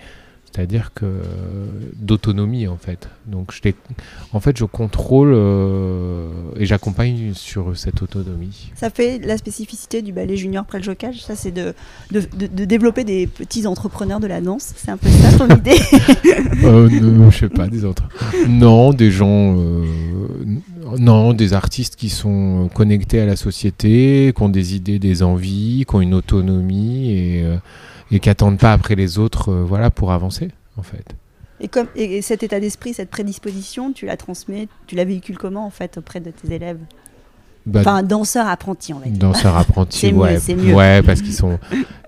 [0.54, 1.06] c'est-à-dire que
[1.96, 3.08] d'autonomie en fait.
[3.26, 3.70] Donc je
[4.32, 8.70] en fait je contrôle euh, et j'accompagne sur cette autonomie.
[8.74, 11.74] Ça fait la spécificité du ballet junior près le jocage, ça c'est de,
[12.10, 15.78] de, de, développer des petits entrepreneurs de la danse, c'est un peu ça ton idée?
[16.64, 18.04] Euh, ne, Je sais pas, des autres.
[18.48, 19.84] Non, des gens, euh,
[20.98, 25.84] non, des artistes qui sont connectés à la société, qui ont des idées, des envies,
[25.88, 27.56] qui ont une autonomie et euh,
[28.12, 31.04] et qui n'attendent pas après les autres euh, voilà, pour avancer, en fait.
[31.60, 35.66] Et, comme, et cet état d'esprit, cette prédisposition, tu la transmets, tu la véhicules comment,
[35.66, 36.78] en fait, auprès de tes élèves?
[37.64, 39.18] Bah, enfin, danseur apprenti, on va dire.
[39.18, 40.38] Danseur apprenti, ouais.
[40.48, 41.58] Mieux, Ouais, parce qu'ils sont,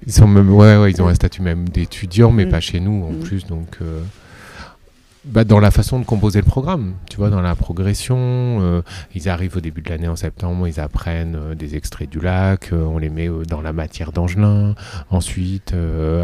[0.07, 2.51] ils sont même, ouais, ouais, ils ont un statut même d'étudiant, mais mm.
[2.51, 3.20] pas chez nous en mm.
[3.20, 3.79] plus, donc.
[3.81, 4.03] Euh,
[5.24, 8.16] bah, dans la façon de composer le programme, tu vois, dans la progression.
[8.18, 8.82] Euh,
[9.14, 12.72] ils arrivent au début de l'année en septembre, ils apprennent euh, des extraits du lac,
[12.72, 14.74] euh, on les met dans la matière d'Angelin.
[15.10, 15.74] Ensuite,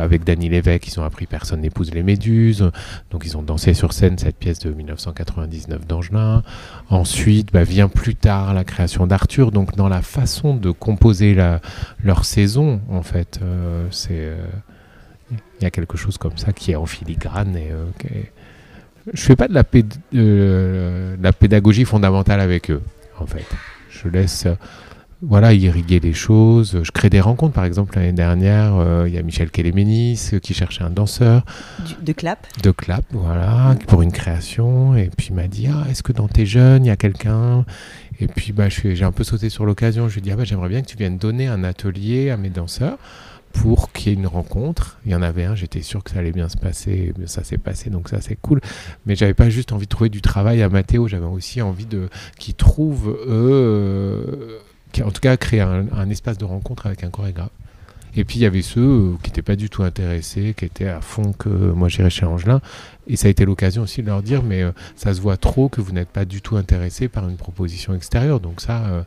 [0.00, 2.70] avec Dany Lévesque, ils ont appris Personne n'épouse les méduses.
[3.10, 6.42] Donc ils ont dansé sur scène cette pièce de 1999 d'Angelin.
[6.90, 9.50] Ensuite, bah, vient plus tard la création d'Arthur.
[9.50, 11.36] Donc dans la façon de composer
[12.02, 13.40] leur saison, en fait,
[13.90, 14.34] c'est
[15.30, 18.32] il y a quelque chose comme ça qui est en filigrane et qui est,
[19.12, 19.64] je fais pas de la,
[20.14, 22.82] euh, la, pédagogie fondamentale avec eux,
[23.18, 23.46] en fait.
[23.90, 24.46] Je laisse
[25.22, 26.80] voilà, irriguer les choses.
[26.82, 27.52] Je crée des rencontres.
[27.52, 31.44] Par exemple, l'année dernière, euh, il y a Michel Kéléménis qui cherchait un danseur.
[32.02, 32.46] de clap.
[32.62, 34.96] De clap, voilà, pour une création.
[34.96, 37.64] Et puis il m'a dit ah, Est-ce que dans tes jeunes, il y a quelqu'un?
[38.18, 40.08] Et puis bah, j'ai un peu sauté sur l'occasion.
[40.08, 42.36] Je lui ai dit ah, bah, J'aimerais bien que tu viennes donner un atelier à
[42.36, 42.96] mes danseurs
[43.52, 44.98] pour qu'il y ait une rencontre.
[45.04, 47.58] Il y en avait un, j'étais sûr que ça allait bien se passer, ça s'est
[47.58, 48.60] passé, donc ça c'est cool.
[49.06, 52.08] Mais j'avais pas juste envie de trouver du travail à Mathéo, j'avais aussi envie de
[52.38, 54.58] qu'ils trouvent eux, euh,
[55.04, 57.50] en tout cas créer un, espace de rencontre avec un chorégraphe.
[58.16, 60.88] Et puis il y avait ceux euh, qui n'étaient pas du tout intéressés, qui étaient
[60.88, 62.60] à fond que moi j'irais chez Angelin.
[63.06, 65.68] Et ça a été l'occasion aussi de leur dire, mais euh, ça se voit trop
[65.68, 68.40] que vous n'êtes pas du tout intéressé par une proposition extérieure.
[68.40, 69.04] Donc ça,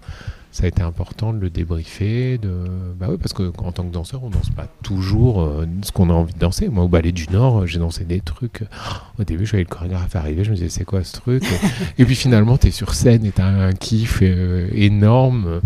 [0.54, 2.38] ça a été important de le débriefer.
[2.38, 2.54] De...
[2.96, 6.14] Bah oui, parce qu'en tant que danseur, on danse pas toujours euh, ce qu'on a
[6.14, 6.70] envie de danser.
[6.70, 8.64] Moi, au Ballet du Nord, j'ai dansé des trucs.
[9.18, 11.44] Au début, je voyais le chorégraphe arriver, je me disais, c'est quoi ce truc?
[11.98, 15.60] Et puis finalement, tu es sur scène et tu as un kiff euh, énorme.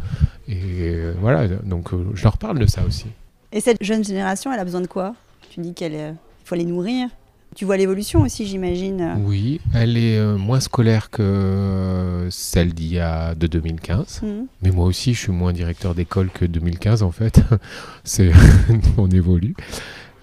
[0.48, 3.08] Et euh, voilà, donc je leur parle de ça aussi.
[3.52, 5.16] Et cette jeune génération, elle a besoin de quoi?
[5.50, 7.10] Tu dis qu'il faut les nourrir
[7.58, 9.16] Tu vois l'évolution aussi, j'imagine.
[9.26, 14.22] Oui, elle est euh, moins scolaire que celle d'il y a de 2015.
[14.22, 14.46] Mhm.
[14.62, 17.42] Mais moi aussi, je suis moins directeur d'école que 2015 en fait.
[18.04, 18.32] C'est
[19.00, 19.56] on évolue.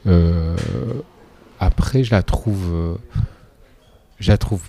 [0.06, 0.54] Euh,
[1.58, 2.94] après, je la trouve, euh,
[4.20, 4.62] je la trouve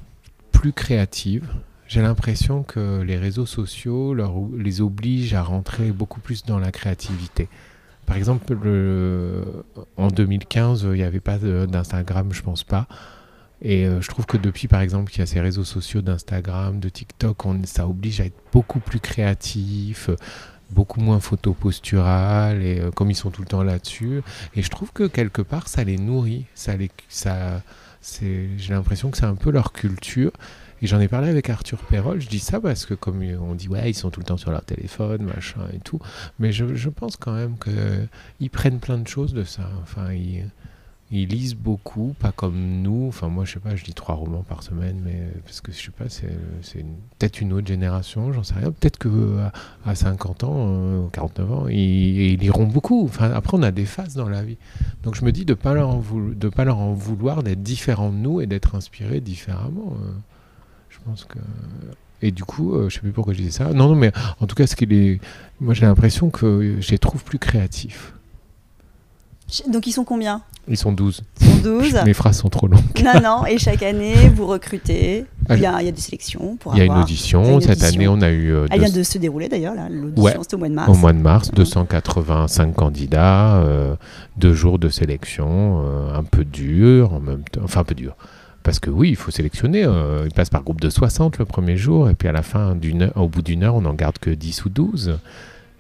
[0.51, 1.47] plus créative.
[1.87, 6.71] J'ai l'impression que les réseaux sociaux leur, les obligent à rentrer beaucoup plus dans la
[6.71, 7.47] créativité.
[8.05, 9.63] Par exemple, le-
[9.97, 12.87] en 2015, il n'y avait pas d'Instagram, je pense pas.
[13.61, 16.79] Et euh, je trouve que depuis, par exemple, qu'il y a ces réseaux sociaux d'Instagram,
[16.79, 20.15] de TikTok, ça oblige à être beaucoup plus créatif, euh,
[20.71, 24.21] beaucoup moins photo posturale, et euh, comme ils sont tout le temps là-dessus.
[24.55, 26.45] Et je trouve que quelque part, ça les nourrit.
[26.53, 26.73] Ça
[27.09, 27.61] ça,
[28.01, 30.31] j'ai l'impression que c'est un peu leur culture.
[30.85, 32.21] Et j'en ai parlé avec Arthur Perrol.
[32.21, 34.51] Je dis ça parce que, comme on dit, ouais, ils sont tout le temps sur
[34.51, 35.97] leur téléphone, machin et tout.
[36.37, 39.67] Mais je, pense quand même qu'ils prennent plein de choses de ça.
[39.81, 40.47] Enfin, ils,
[41.09, 43.07] lisent beaucoup, pas comme nous.
[43.07, 45.85] Enfin, moi, je sais pas, je lis trois romans par semaine, mais parce que je
[45.85, 46.85] sais pas, c'est,
[47.17, 48.71] peut-être une autre génération, j'en sais rien.
[48.71, 53.05] Peut-être que à, à 50 ans, euh, 49 ans, ils, ils liront beaucoup.
[53.05, 54.57] Enfin, après, on a des phases dans la vie.
[55.01, 58.45] Donc, je me dis de pas pas leur en vouloir d'être différents de nous et
[58.45, 59.97] d'être inspirés différemment.
[61.05, 61.37] Je pense que.
[62.21, 63.65] Et du coup, euh, je sais plus pourquoi je disais ça.
[63.73, 65.19] Non, non, mais en tout cas, ce qu'il est,
[65.59, 68.13] moi, j'ai l'impression que je les trouve plus créatifs.
[69.69, 70.41] Donc ils sont combien?
[70.67, 71.21] Ils sont 12.
[71.41, 72.81] Ils sont 12 Mes phrases sont trop longues.
[73.03, 75.25] Non, non, et chaque année, vous recrutez.
[75.51, 77.61] Il y a, il y a des sélections pour Il y a une audition.
[77.61, 80.35] Cette année, on a eu euh, Elle deux- vient de se dérouler d'ailleurs, l'audition, Ouais,
[80.41, 80.89] c'était au mois de mars.
[80.89, 81.55] au mois de mars, Mhm.
[81.57, 83.95] 285 candidats, euh,
[84.37, 88.15] deux jours de sélection, euh, un peu dur, en même temps, enfin un peu dur.
[88.65, 89.85] Parce que oui, il faut sélectionner.
[89.85, 92.75] euh, il passe par groupe de 60 le premier jour, et puis à la fin,
[92.75, 95.19] d'une au bout d'une heure, on n'en garde que 10 ou 12.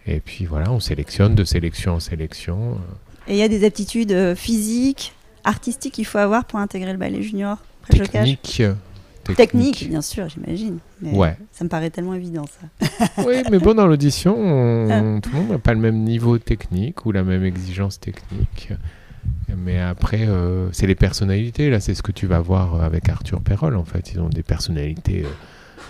[0.07, 2.77] Et puis voilà, on sélectionne de sélection en sélection.
[3.27, 6.99] Et il y a des aptitudes euh, physiques, artistiques qu'il faut avoir pour intégrer le
[6.99, 7.57] ballet junior.
[7.89, 8.57] Technique.
[8.61, 8.73] euh,
[9.35, 10.77] Technique, bien sûr, j'imagine.
[11.01, 11.35] Ouais.
[11.51, 12.87] Ça me paraît tellement évident, ça.
[13.25, 14.35] Oui, mais bon, dans l'audition,
[14.91, 15.01] Ah.
[15.23, 18.69] tout le monde n'a pas le même niveau technique ou la même exigence technique.
[19.57, 21.69] Mais après, euh, c'est les personnalités.
[21.69, 24.11] Là, c'est ce que tu vas voir avec Arthur Perrol, en fait.
[24.13, 25.29] Ils ont des personnalités euh,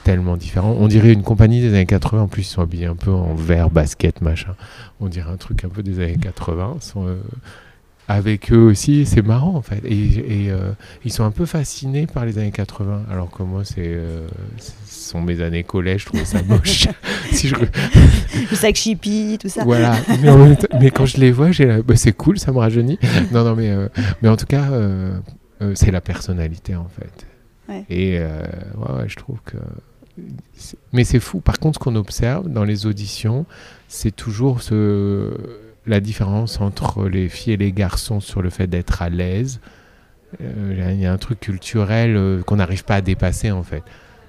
[0.04, 0.78] tellement différentes.
[0.80, 2.24] On dirait une compagnie des années 80.
[2.24, 4.56] En plus, ils sont habillés un peu en vert, basket, machin.
[5.00, 6.78] On dirait un truc un peu des années 80.
[6.78, 7.16] Ils euh,
[8.08, 9.82] avec eux aussi, c'est marrant, en fait.
[9.86, 10.72] Et, et, euh,
[11.04, 13.04] ils sont un peu fascinés par les années 80.
[13.12, 14.28] Alors que moi, c'est, euh,
[14.60, 16.02] ce sont mes années collège.
[16.02, 16.88] Je trouvais ça moche.
[17.32, 19.64] si je, Le sac chippy, tout ça.
[19.64, 22.38] voilà, mais, en même temps- mais quand je les vois, j'ai la- bah, c'est cool,
[22.38, 23.00] ça me rajeunit.
[23.32, 23.88] non, non, mais, euh,
[24.22, 24.70] mais en tout cas,
[25.74, 27.26] c'est la personnalité en fait.
[27.68, 27.84] Ouais.
[27.90, 29.58] Et ouais, ouais, je trouve que.
[30.94, 31.40] Mais c'est fou.
[31.42, 33.46] Par contre, ce qu'on observe dans les auditions,
[33.88, 35.34] c'est toujours ce...
[35.88, 39.60] la différence entre les filles et les garçons sur le fait d'être à l'aise.
[40.42, 43.84] Euh, Il y a un truc culturel euh, qu'on n'arrive pas à dépasser en fait.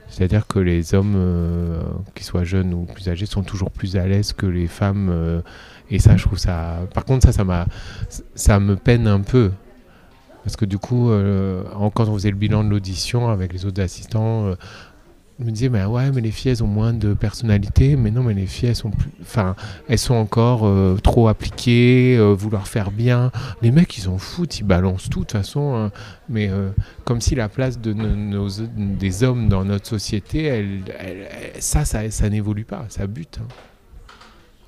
[0.08, 1.82] C'est-à-dire que les hommes, euh,
[2.14, 5.42] qu'ils soient jeunes ou plus âgés, sont toujours plus à l'aise que les femmes.
[5.90, 6.86] et ça, je trouve ça.
[6.94, 7.66] Par contre, ça, ça
[8.34, 9.50] ça me peine un peu.
[10.44, 11.10] Parce que du coup,
[11.94, 14.54] quand on faisait le bilan de l'audition avec les autres assistants,
[15.44, 17.94] me disais, mais ouais, mais les filles, elles ont moins de personnalité.
[17.96, 19.10] Mais non, mais les filles, elles sont plus.
[19.20, 19.54] Enfin,
[19.88, 23.30] elles sont encore euh, trop appliquées, euh, vouloir faire bien.
[23.62, 25.74] Les mecs, ils s'en foutent, ils balancent tout de toute façon.
[25.76, 25.90] hein.
[26.28, 26.70] mais euh,
[27.04, 30.82] comme si la place de nos, des hommes dans notre société, elle-
[31.58, 33.38] ça, ça, ça n'évolue pas, ça bute.
[33.42, 33.48] hein.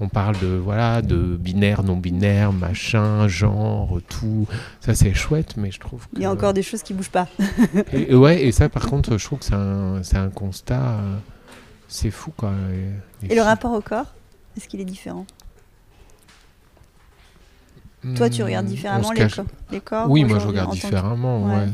[0.01, 4.47] On parle de voilà de binaire, non binaire, machin, genre, tout.
[4.81, 6.17] Ça c'est chouette, mais je trouve que.
[6.17, 7.27] Il y a encore des choses qui bougent pas.
[7.93, 10.81] Et, et ouais, et ça par contre, je trouve que c'est un, un constat.
[11.01, 11.17] euh,
[11.89, 12.53] c'est fou quoi.
[13.23, 14.15] les Et le rapport au corps,
[14.57, 15.27] est-ce qu'il est différent?
[18.15, 20.75] Toi, tu regardes Hmm, différemment les, cache- corps, les corps Oui, moi je regarde que-
[20.75, 21.55] différemment, Ouais.
[21.57, 21.67] ouais.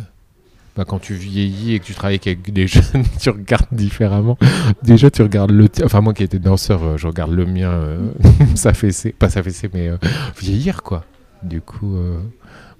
[0.76, 4.36] Bah, quand tu vieillis et que tu travailles avec des jeunes, tu regardes différemment.
[4.82, 5.68] Déjà, tu regardes le.
[5.84, 7.98] Enfin, moi qui étais danseur, euh, je regarde le mien euh,
[8.56, 9.12] s'affaisser.
[9.12, 9.96] Pas s'affaisser, mais euh,
[10.40, 11.04] vieillir, quoi.
[11.44, 11.96] Du coup.
[11.96, 12.18] euh,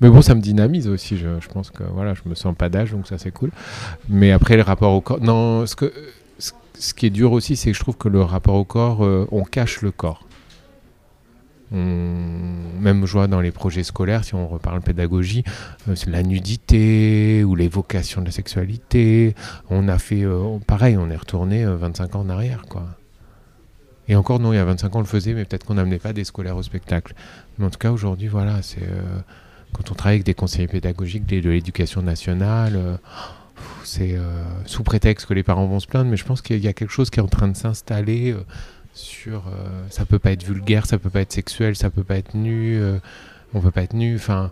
[0.01, 1.17] Mais bon, ça me dynamise aussi.
[1.17, 3.51] Je, je pense que voilà, je me sens pas d'âge, donc ça c'est cool.
[4.09, 5.21] Mais après, le rapport au corps.
[5.21, 5.93] Non, ce, que,
[6.39, 9.05] ce, ce qui est dur aussi, c'est que je trouve que le rapport au corps,
[9.05, 10.27] euh, on cache le corps.
[11.75, 15.45] Même je vois dans les projets scolaires, si on reparle pédagogie,
[15.89, 19.35] euh, la nudité ou l'évocation de la sexualité.
[19.71, 22.87] On a fait euh, pareil, on est retourné euh, 25 ans en arrière, quoi.
[24.07, 25.99] Et encore non, il y a 25 ans on le faisait, mais peut-être qu'on n'amenait
[25.99, 27.15] pas des scolaires au spectacle.
[27.59, 29.19] Mais en tout cas aujourd'hui, voilà, c'est euh,
[29.73, 32.77] quand on travaille avec des conseillers pédagogiques de l'éducation nationale.
[32.77, 32.97] euh,
[33.85, 36.69] c'est euh, sous prétexte que les parents vont se plaindre, mais je pense qu'il y
[36.69, 38.45] a quelque chose qui est en train de s'installer euh,
[38.95, 39.49] sur.
[39.49, 42.35] euh, ça peut pas être vulgaire, ça peut pas être sexuel, ça peut pas être
[42.35, 42.99] nu, euh,
[43.53, 44.17] on peut pas être nu.
[44.17, 44.51] Enfin,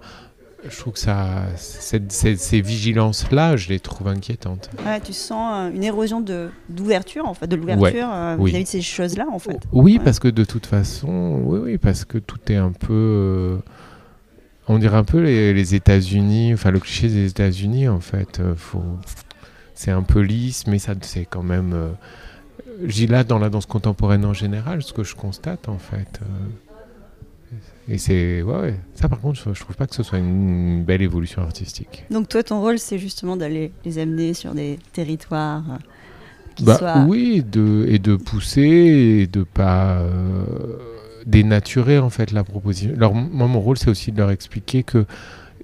[0.69, 4.71] je trouve que ça, cette- ces, ces vigilances-là, je les trouve inquiétantes.
[4.87, 8.51] Ouais, tu sens euh, une érosion de d'ouverture, en fait, de l'ouverture euh, oui.
[8.51, 9.59] vis-à-vis de ces choses-là, en fait.
[9.73, 10.05] Oui, Ouais.
[10.05, 12.93] parce que de toute façon, oui, oui, parce que tout est un peu.
[12.93, 13.57] euh,
[14.69, 18.41] on dirait un peu les, les États-Unis, enfin le cliché des États-Unis, en fait.
[18.57, 18.83] faut,
[19.75, 21.73] c'est un peu lisse, mais ça, c'est quand même.
[21.75, 21.91] euh,
[22.85, 26.21] J'y là dans la danse contemporaine en général, ce que je constate, en fait.
[26.23, 27.55] euh,
[27.89, 28.43] et c'est.
[28.43, 28.75] Ouais, ouais.
[28.95, 32.05] Ça, par contre, je, je trouve pas que ce soit une belle évolution artistique.
[32.11, 35.77] Donc toi, ton rôle, c'est justement d'aller les amener sur des territoires euh,
[36.55, 37.05] qui Bah, soient...
[37.09, 38.61] Oui, de, et de pousser
[39.23, 40.45] et de pas euh,
[41.27, 42.93] dénaturer en fait la proposition.
[42.97, 45.05] Alors, moi, mon rôle, c'est aussi de leur expliquer que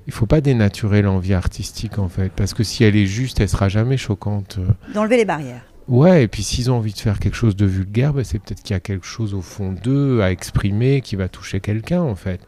[0.06, 3.48] il faut pas dénaturer l'envie artistique en fait, parce que si elle est juste, elle
[3.48, 4.58] sera jamais choquante.
[4.94, 5.64] D'enlever les barrières.
[5.88, 8.62] Ouais, et puis s'ils ont envie de faire quelque chose de vulgaire, bah, c'est peut-être
[8.62, 12.14] qu'il y a quelque chose au fond d'eux à exprimer qui va toucher quelqu'un en
[12.14, 12.40] fait.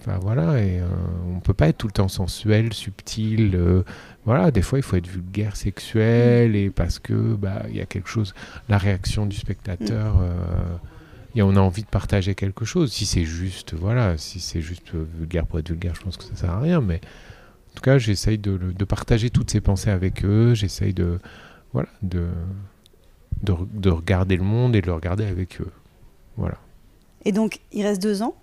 [0.00, 0.86] Enfin voilà, et euh,
[1.34, 3.52] on peut pas être tout le temps sensuel, subtil.
[3.54, 3.82] euh,
[4.26, 7.86] voilà, des fois il faut être vulgaire, sexuel, et parce que bah il y a
[7.86, 8.34] quelque chose,
[8.68, 10.18] la réaction du spectateur.
[10.20, 10.76] euh,
[11.36, 12.92] et on a envie de partager quelque chose.
[12.92, 16.24] Si c'est juste, voilà, si c'est juste euh, vulgaire pour être vulgaire, je pense que
[16.24, 16.80] ça sert à rien.
[16.80, 17.00] Mais
[17.72, 20.54] en tout cas, j'essaye de, de partager toutes ces pensées avec eux.
[20.54, 21.18] J'essaye de,
[21.74, 22.28] voilà, de,
[23.42, 25.70] de, de regarder le monde et de le regarder avec eux.
[26.38, 26.56] Voilà.
[27.26, 28.34] Et donc, il reste deux ans,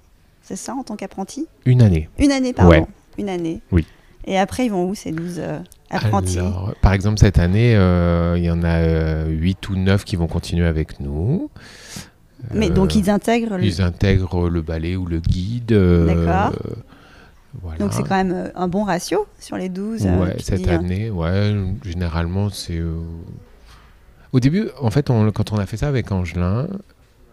[0.44, 1.48] c'est ça, en tant qu'apprenti?
[1.66, 2.08] Une année.
[2.20, 2.72] Une année, pardon.
[2.72, 2.86] Ouais.
[3.18, 3.62] Une année.
[3.72, 3.86] Oui.
[4.26, 6.38] Et après, ils vont où, ces 12 euh, apprentis?
[6.38, 10.28] Alors, par exemple, cette année, euh, il y en a 8 ou 9 qui vont
[10.28, 11.50] continuer avec nous.
[12.54, 13.58] Mais Euh, donc, ils intègrent...
[13.58, 15.72] le- ils intègrent le ballet ou le guide.
[15.72, 16.60] euh, D'accord.
[17.62, 17.78] Voilà.
[17.80, 20.80] Donc, c'est quand même euh, un bon ratio sur les 12 euh, Ouais, cette hein.
[20.80, 22.78] année, ouais, généralement, c'est.
[22.78, 22.94] euh,
[24.32, 26.68] Au début, en fait, on- quand on a fait ça avec Angelin,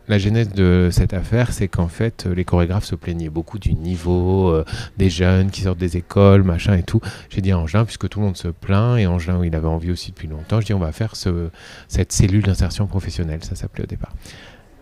[0.09, 4.48] la genèse de cette affaire, c'est qu'en fait, les chorégraphes se plaignaient beaucoup du niveau
[4.48, 4.64] euh,
[4.96, 7.00] des jeunes qui sortent des écoles, machin et tout.
[7.28, 9.90] J'ai dit à Angelin, puisque tout le monde se plaint, et Angelin, il avait envie
[9.92, 11.50] aussi depuis longtemps, je dis on va faire ce,
[11.88, 14.12] cette cellule d'insertion professionnelle, ça s'appelait au départ.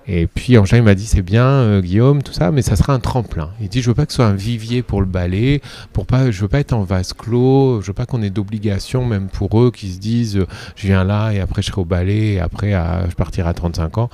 [0.09, 2.92] Et puis Angelin, il m'a dit c'est bien, euh, Guillaume, tout ça, mais ça sera
[2.92, 3.51] un tremplin.
[3.61, 5.61] Il dit je veux pas que ce soit un vivier pour le ballet,
[5.92, 9.05] pour pas, je veux pas être en vase clos, je veux pas qu'on ait d'obligation,
[9.05, 11.85] même pour eux qui se disent euh, je viens là et après je serai au
[11.85, 14.11] ballet et après je partirai à 35 ans.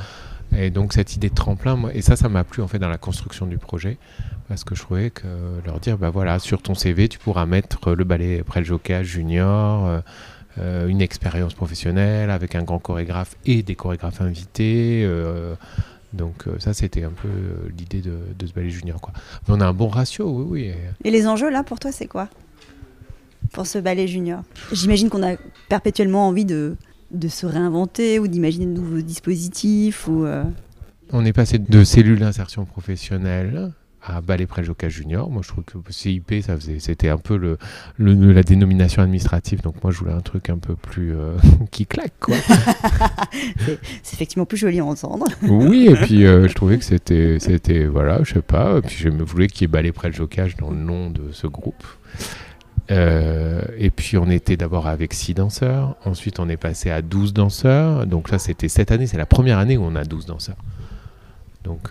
[0.57, 2.89] Et donc cette idée de tremplin, moi, et ça, ça m'a plu en fait dans
[2.89, 3.97] la construction du projet,
[4.49, 5.27] parce que je trouvais que
[5.65, 9.03] leur dire, bah voilà, sur ton CV, tu pourras mettre le ballet après le jockey
[9.03, 10.03] junior,
[10.59, 15.03] euh, une expérience professionnelle avec un grand chorégraphe et des chorégraphes invités.
[15.05, 15.55] euh,
[16.13, 17.29] donc euh, ça, c'était un peu
[17.79, 19.01] l'idée de, de ce ballet junior.
[19.01, 19.15] Quoi.
[19.49, 20.73] Mais on a un bon ratio, oui, oui.
[21.05, 22.29] et- les enjeux, là, pour toi, c'est quoi?
[23.53, 24.43] Pour ce ballet junior?
[24.73, 25.37] J'imagine qu'on a
[25.69, 26.77] perpétuellement envie de,
[27.11, 30.07] de se réinventer ou d'imaginer de nouveaux dispositifs.
[30.09, 30.27] Ou,
[31.13, 33.73] On est passé de cellules d'insertion professionnelle
[34.05, 35.31] à ballet près jockey junior.
[35.31, 37.59] Moi, je trouve que CIP, ça faisait, c'était un peu le,
[37.99, 39.63] le- la dénomination administrative.
[39.63, 41.37] Donc moi, je voulais un truc un peu plus euh,
[41.71, 42.35] qui claque, quoi.
[44.03, 45.27] C'est effectivement plus joli à entendre.
[45.43, 48.79] oui, et puis euh, je trouvais que c'était, c'était, voilà, je sais pas.
[48.79, 51.11] Et puis je me voulais qu'il y ait ballet près le jocage dans le nom
[51.11, 51.85] de ce groupe.
[52.91, 57.33] Euh, et puis on était d'abord avec 6 danseurs, ensuite on est passé à 12
[57.33, 58.07] danseurs.
[58.07, 60.57] Donc là c'était cette année, c'est la première année où on a 12 danseurs.
[61.65, 61.91] Donc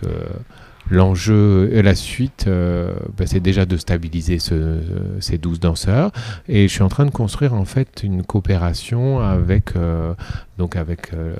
[0.90, 4.80] l'enjeu, et la suite, euh, bah, c'est déjà de stabiliser ce-
[5.20, 6.10] ces 12 danseurs.
[6.48, 10.14] Et je suis en train de construire en fait une coopération avec, euh,
[10.58, 11.34] donc avec euh,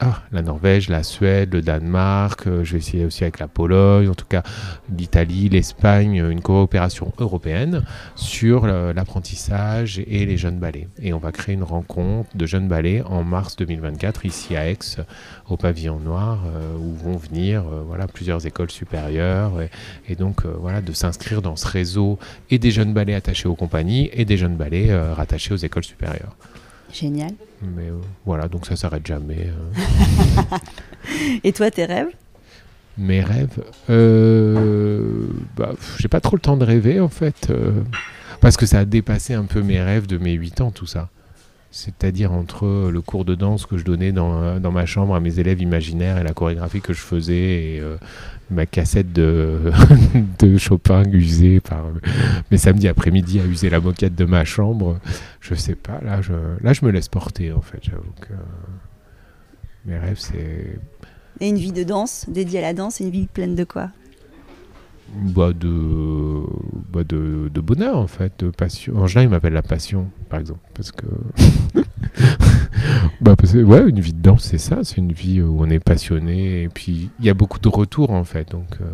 [0.00, 4.08] ah, la Norvège, la Suède, le Danemark, euh, je vais essayer aussi avec la Pologne,
[4.08, 4.42] en tout cas
[4.96, 7.84] l'Italie, l'Espagne, une coopération européenne
[8.16, 10.88] sur l'apprentissage et les jeunes ballets.
[11.02, 14.78] Et on va créer une rencontre de jeunes ballets en mars 2024 ici à Aix,
[15.48, 19.60] au pavillon noir, euh, où vont venir euh, voilà, plusieurs écoles supérieures.
[19.60, 19.70] Et,
[20.08, 22.18] et donc euh, voilà, de s'inscrire dans ce réseau
[22.50, 25.84] et des jeunes ballets attachés aux compagnies et des jeunes ballets euh, rattachés aux écoles
[25.84, 26.36] supérieures.
[26.92, 27.32] Génial.
[27.62, 29.48] Mais euh, voilà, donc ça s'arrête jamais.
[29.48, 30.56] euh.
[31.44, 32.08] Et toi, tes rêves?
[32.98, 35.26] Mes rêves, euh,
[35.56, 37.70] bah, pff, j'ai pas trop le temps de rêver en fait, euh,
[38.40, 41.08] parce que ça a dépassé un peu mes rêves de mes 8 ans, tout ça.
[41.72, 45.62] C'est-à-dire entre le cours de danse que je donnais dans, ma chambre à mes élèves
[45.62, 47.96] imaginaires et la chorégraphie que je faisais et euh,
[48.50, 49.70] ma cassette de,
[50.40, 51.84] de Chopin usée par
[52.50, 54.98] mes samedis après-midi à user la moquette de ma chambre,
[55.40, 58.32] je sais pas, là je, là je me laisse porter en fait, j'avoue que
[59.84, 60.78] mes rêves c'est
[61.38, 63.90] Et une vie de danse, dédiée à la danse, une vie pleine de quoi?
[65.14, 66.42] Bah de,
[66.92, 68.96] bah de, de bonheur en fait, de passion.
[68.96, 71.06] Angelin il m'appelle la passion par exemple parce que
[73.20, 75.68] bah parce que, ouais une vie de danse c'est ça, c'est une vie où on
[75.68, 78.84] est passionné et puis il y a beaucoup de retours en fait donc euh,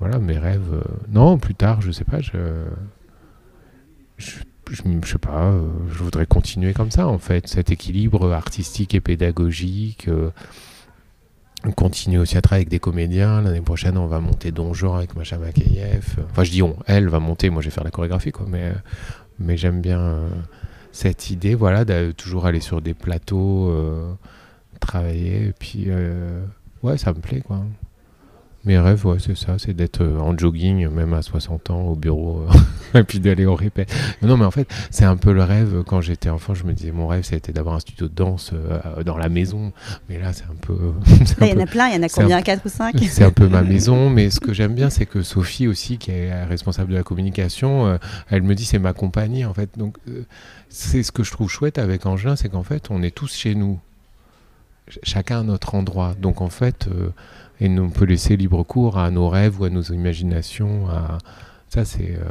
[0.00, 0.72] voilà, mes rêves.
[0.72, 2.32] euh, Non, plus tard, je sais pas, je.
[4.18, 4.30] Je,
[4.70, 7.46] je, je sais pas, euh, je voudrais continuer comme ça, en fait.
[7.48, 10.08] Cet équilibre artistique et pédagogique.
[11.64, 13.40] On continue aussi à travailler avec des comédiens.
[13.40, 16.16] L'année prochaine, on va monter Donjon avec Macha Makayev.
[16.30, 18.46] Enfin, je dis on, elle va monter, moi je vais faire la chorégraphie, quoi.
[18.48, 18.72] Mais,
[19.50, 20.28] euh, j'aime bien euh,
[20.92, 24.12] cette idée, voilà, de toujours aller sur des plateaux, euh,
[24.80, 25.46] travailler.
[25.46, 25.88] Et puis,
[26.82, 27.64] ouais, ça me plaît, quoi.
[28.66, 31.94] Mes rêves, ouais, c'est ça, c'est d'être euh, en jogging, même à 60 ans, au
[31.96, 32.46] bureau,
[32.94, 33.94] euh, et puis d'aller au répète.
[34.22, 35.82] Non, mais en fait, c'est un peu le rêve.
[35.86, 39.02] Quand j'étais enfant, je me disais, mon rêve, c'était d'avoir un studio de danse euh,
[39.02, 39.72] dans la maison.
[40.08, 40.74] Mais là, c'est un peu.
[41.42, 43.24] Il y en a plein, il y en a combien un- 4 ou 5 c'est
[43.24, 46.44] un peu ma maison, mais ce que j'aime bien, c'est que Sophie aussi, qui est
[46.44, 47.98] responsable de la communication, euh,
[48.30, 49.68] elle me dit c'est ma compagnie en fait.
[49.76, 50.24] Donc euh,
[50.70, 53.54] c'est ce que je trouve chouette avec Angelin, c'est qu'en fait on est tous chez
[53.54, 53.78] nous,
[54.88, 56.14] Ch- chacun à notre endroit.
[56.18, 57.10] Donc en fait, euh,
[57.60, 60.88] et on peut laisser libre cours à nos rêves ou à nos imaginations.
[61.74, 62.24] Ça c'est euh,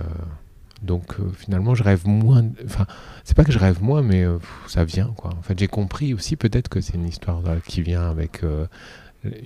[0.82, 2.46] donc euh, finalement je rêve moins.
[2.64, 2.86] Enfin
[3.26, 5.32] c'est pas que je rêve moins, mais euh, ça vient quoi.
[5.38, 8.42] En fait j'ai compris aussi peut-être que c'est une histoire qui vient avec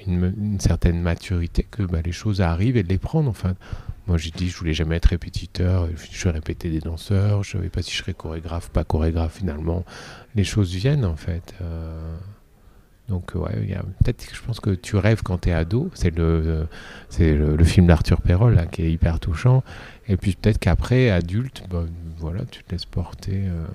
[0.06, 3.28] une, une certaine maturité que bah, les choses arrivent et de les prendre.
[3.28, 3.56] Enfin,
[4.06, 7.70] moi j'ai dit je voulais jamais être répétiteur, je vais répéter des danseurs, je savais
[7.70, 9.84] pas si je serais chorégraphe, pas chorégraphe finalement.
[10.36, 11.56] Les choses viennent en fait.
[13.10, 15.54] Euh, donc ouais, y a peut-être que je pense que tu rêves quand tu es
[15.54, 16.68] ado, c'est le
[17.10, 19.64] c'est le, le film d'Arthur Perrol là, qui est hyper touchant.
[20.08, 21.84] Et puis peut-être qu'après adulte, bah,
[22.18, 23.44] voilà, tu te laisses porter.
[23.48, 23.66] euh,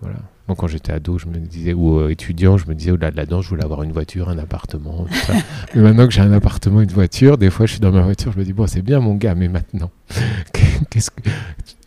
[0.00, 0.16] voilà.
[0.58, 3.24] Quand j'étais ado, je me disais, ou euh, étudiant, je me disais, au-delà de la
[3.24, 5.32] danse, je voulais avoir une voiture, un appartement, tout ça.
[5.74, 8.30] mais maintenant que j'ai un appartement, une voiture, des fois je suis dans ma voiture,
[8.32, 9.90] je me dis, bon, c'est bien mon gars, mais maintenant,
[10.90, 11.22] qu'est-ce que,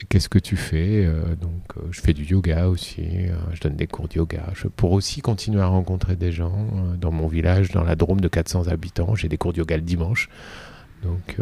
[0.09, 3.75] qu'est-ce que tu fais Euh, Donc euh, je fais du yoga aussi, euh, je donne
[3.75, 6.55] des cours de yoga, je, pour aussi continuer à rencontrer des gens.
[6.99, 9.83] dans mon village, dans la Drôme de 400 habitants, j'ai des cours de yoga le
[9.83, 10.29] dimanche.
[11.03, 11.37] Donc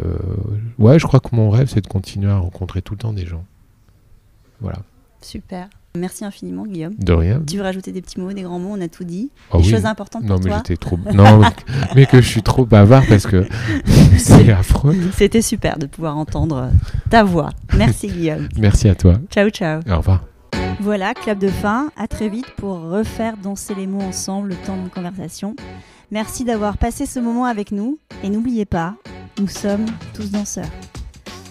[0.78, 3.24] ouais, je crois que mon rêve, c'est de continuer à rencontrer tout le temps des
[3.26, 3.44] gens.
[4.60, 4.80] Voilà.
[5.22, 5.68] Super.
[5.96, 6.94] Merci infiniment, Guillaume.
[6.98, 7.42] De rien.
[7.46, 9.30] Tu veux rajouter des petits mots, des grands mots On a tout dit.
[9.50, 9.70] Ah des oui.
[9.70, 10.98] choses importantes Non, pour mais toi j'étais trop.
[11.14, 11.46] Non, mais-
[11.94, 13.46] mais que je suis trop bavard parce que
[14.18, 14.96] c'est affreux.
[15.16, 16.70] C'était super de pouvoir entendre
[17.10, 17.50] ta voix.
[17.76, 18.48] Merci, Guillaume.
[18.58, 19.14] Merci à toi.
[19.30, 19.80] Ciao, ciao.
[19.90, 20.24] Au revoir.
[20.80, 21.90] Voilà, clap de fin.
[21.96, 25.56] À très vite pour refaire danser les mots ensemble le temps de conversation.
[26.10, 27.98] Merci d'avoir passé ce moment avec nous.
[28.22, 28.94] Et n'oubliez pas,
[29.40, 30.66] nous sommes tous danseurs.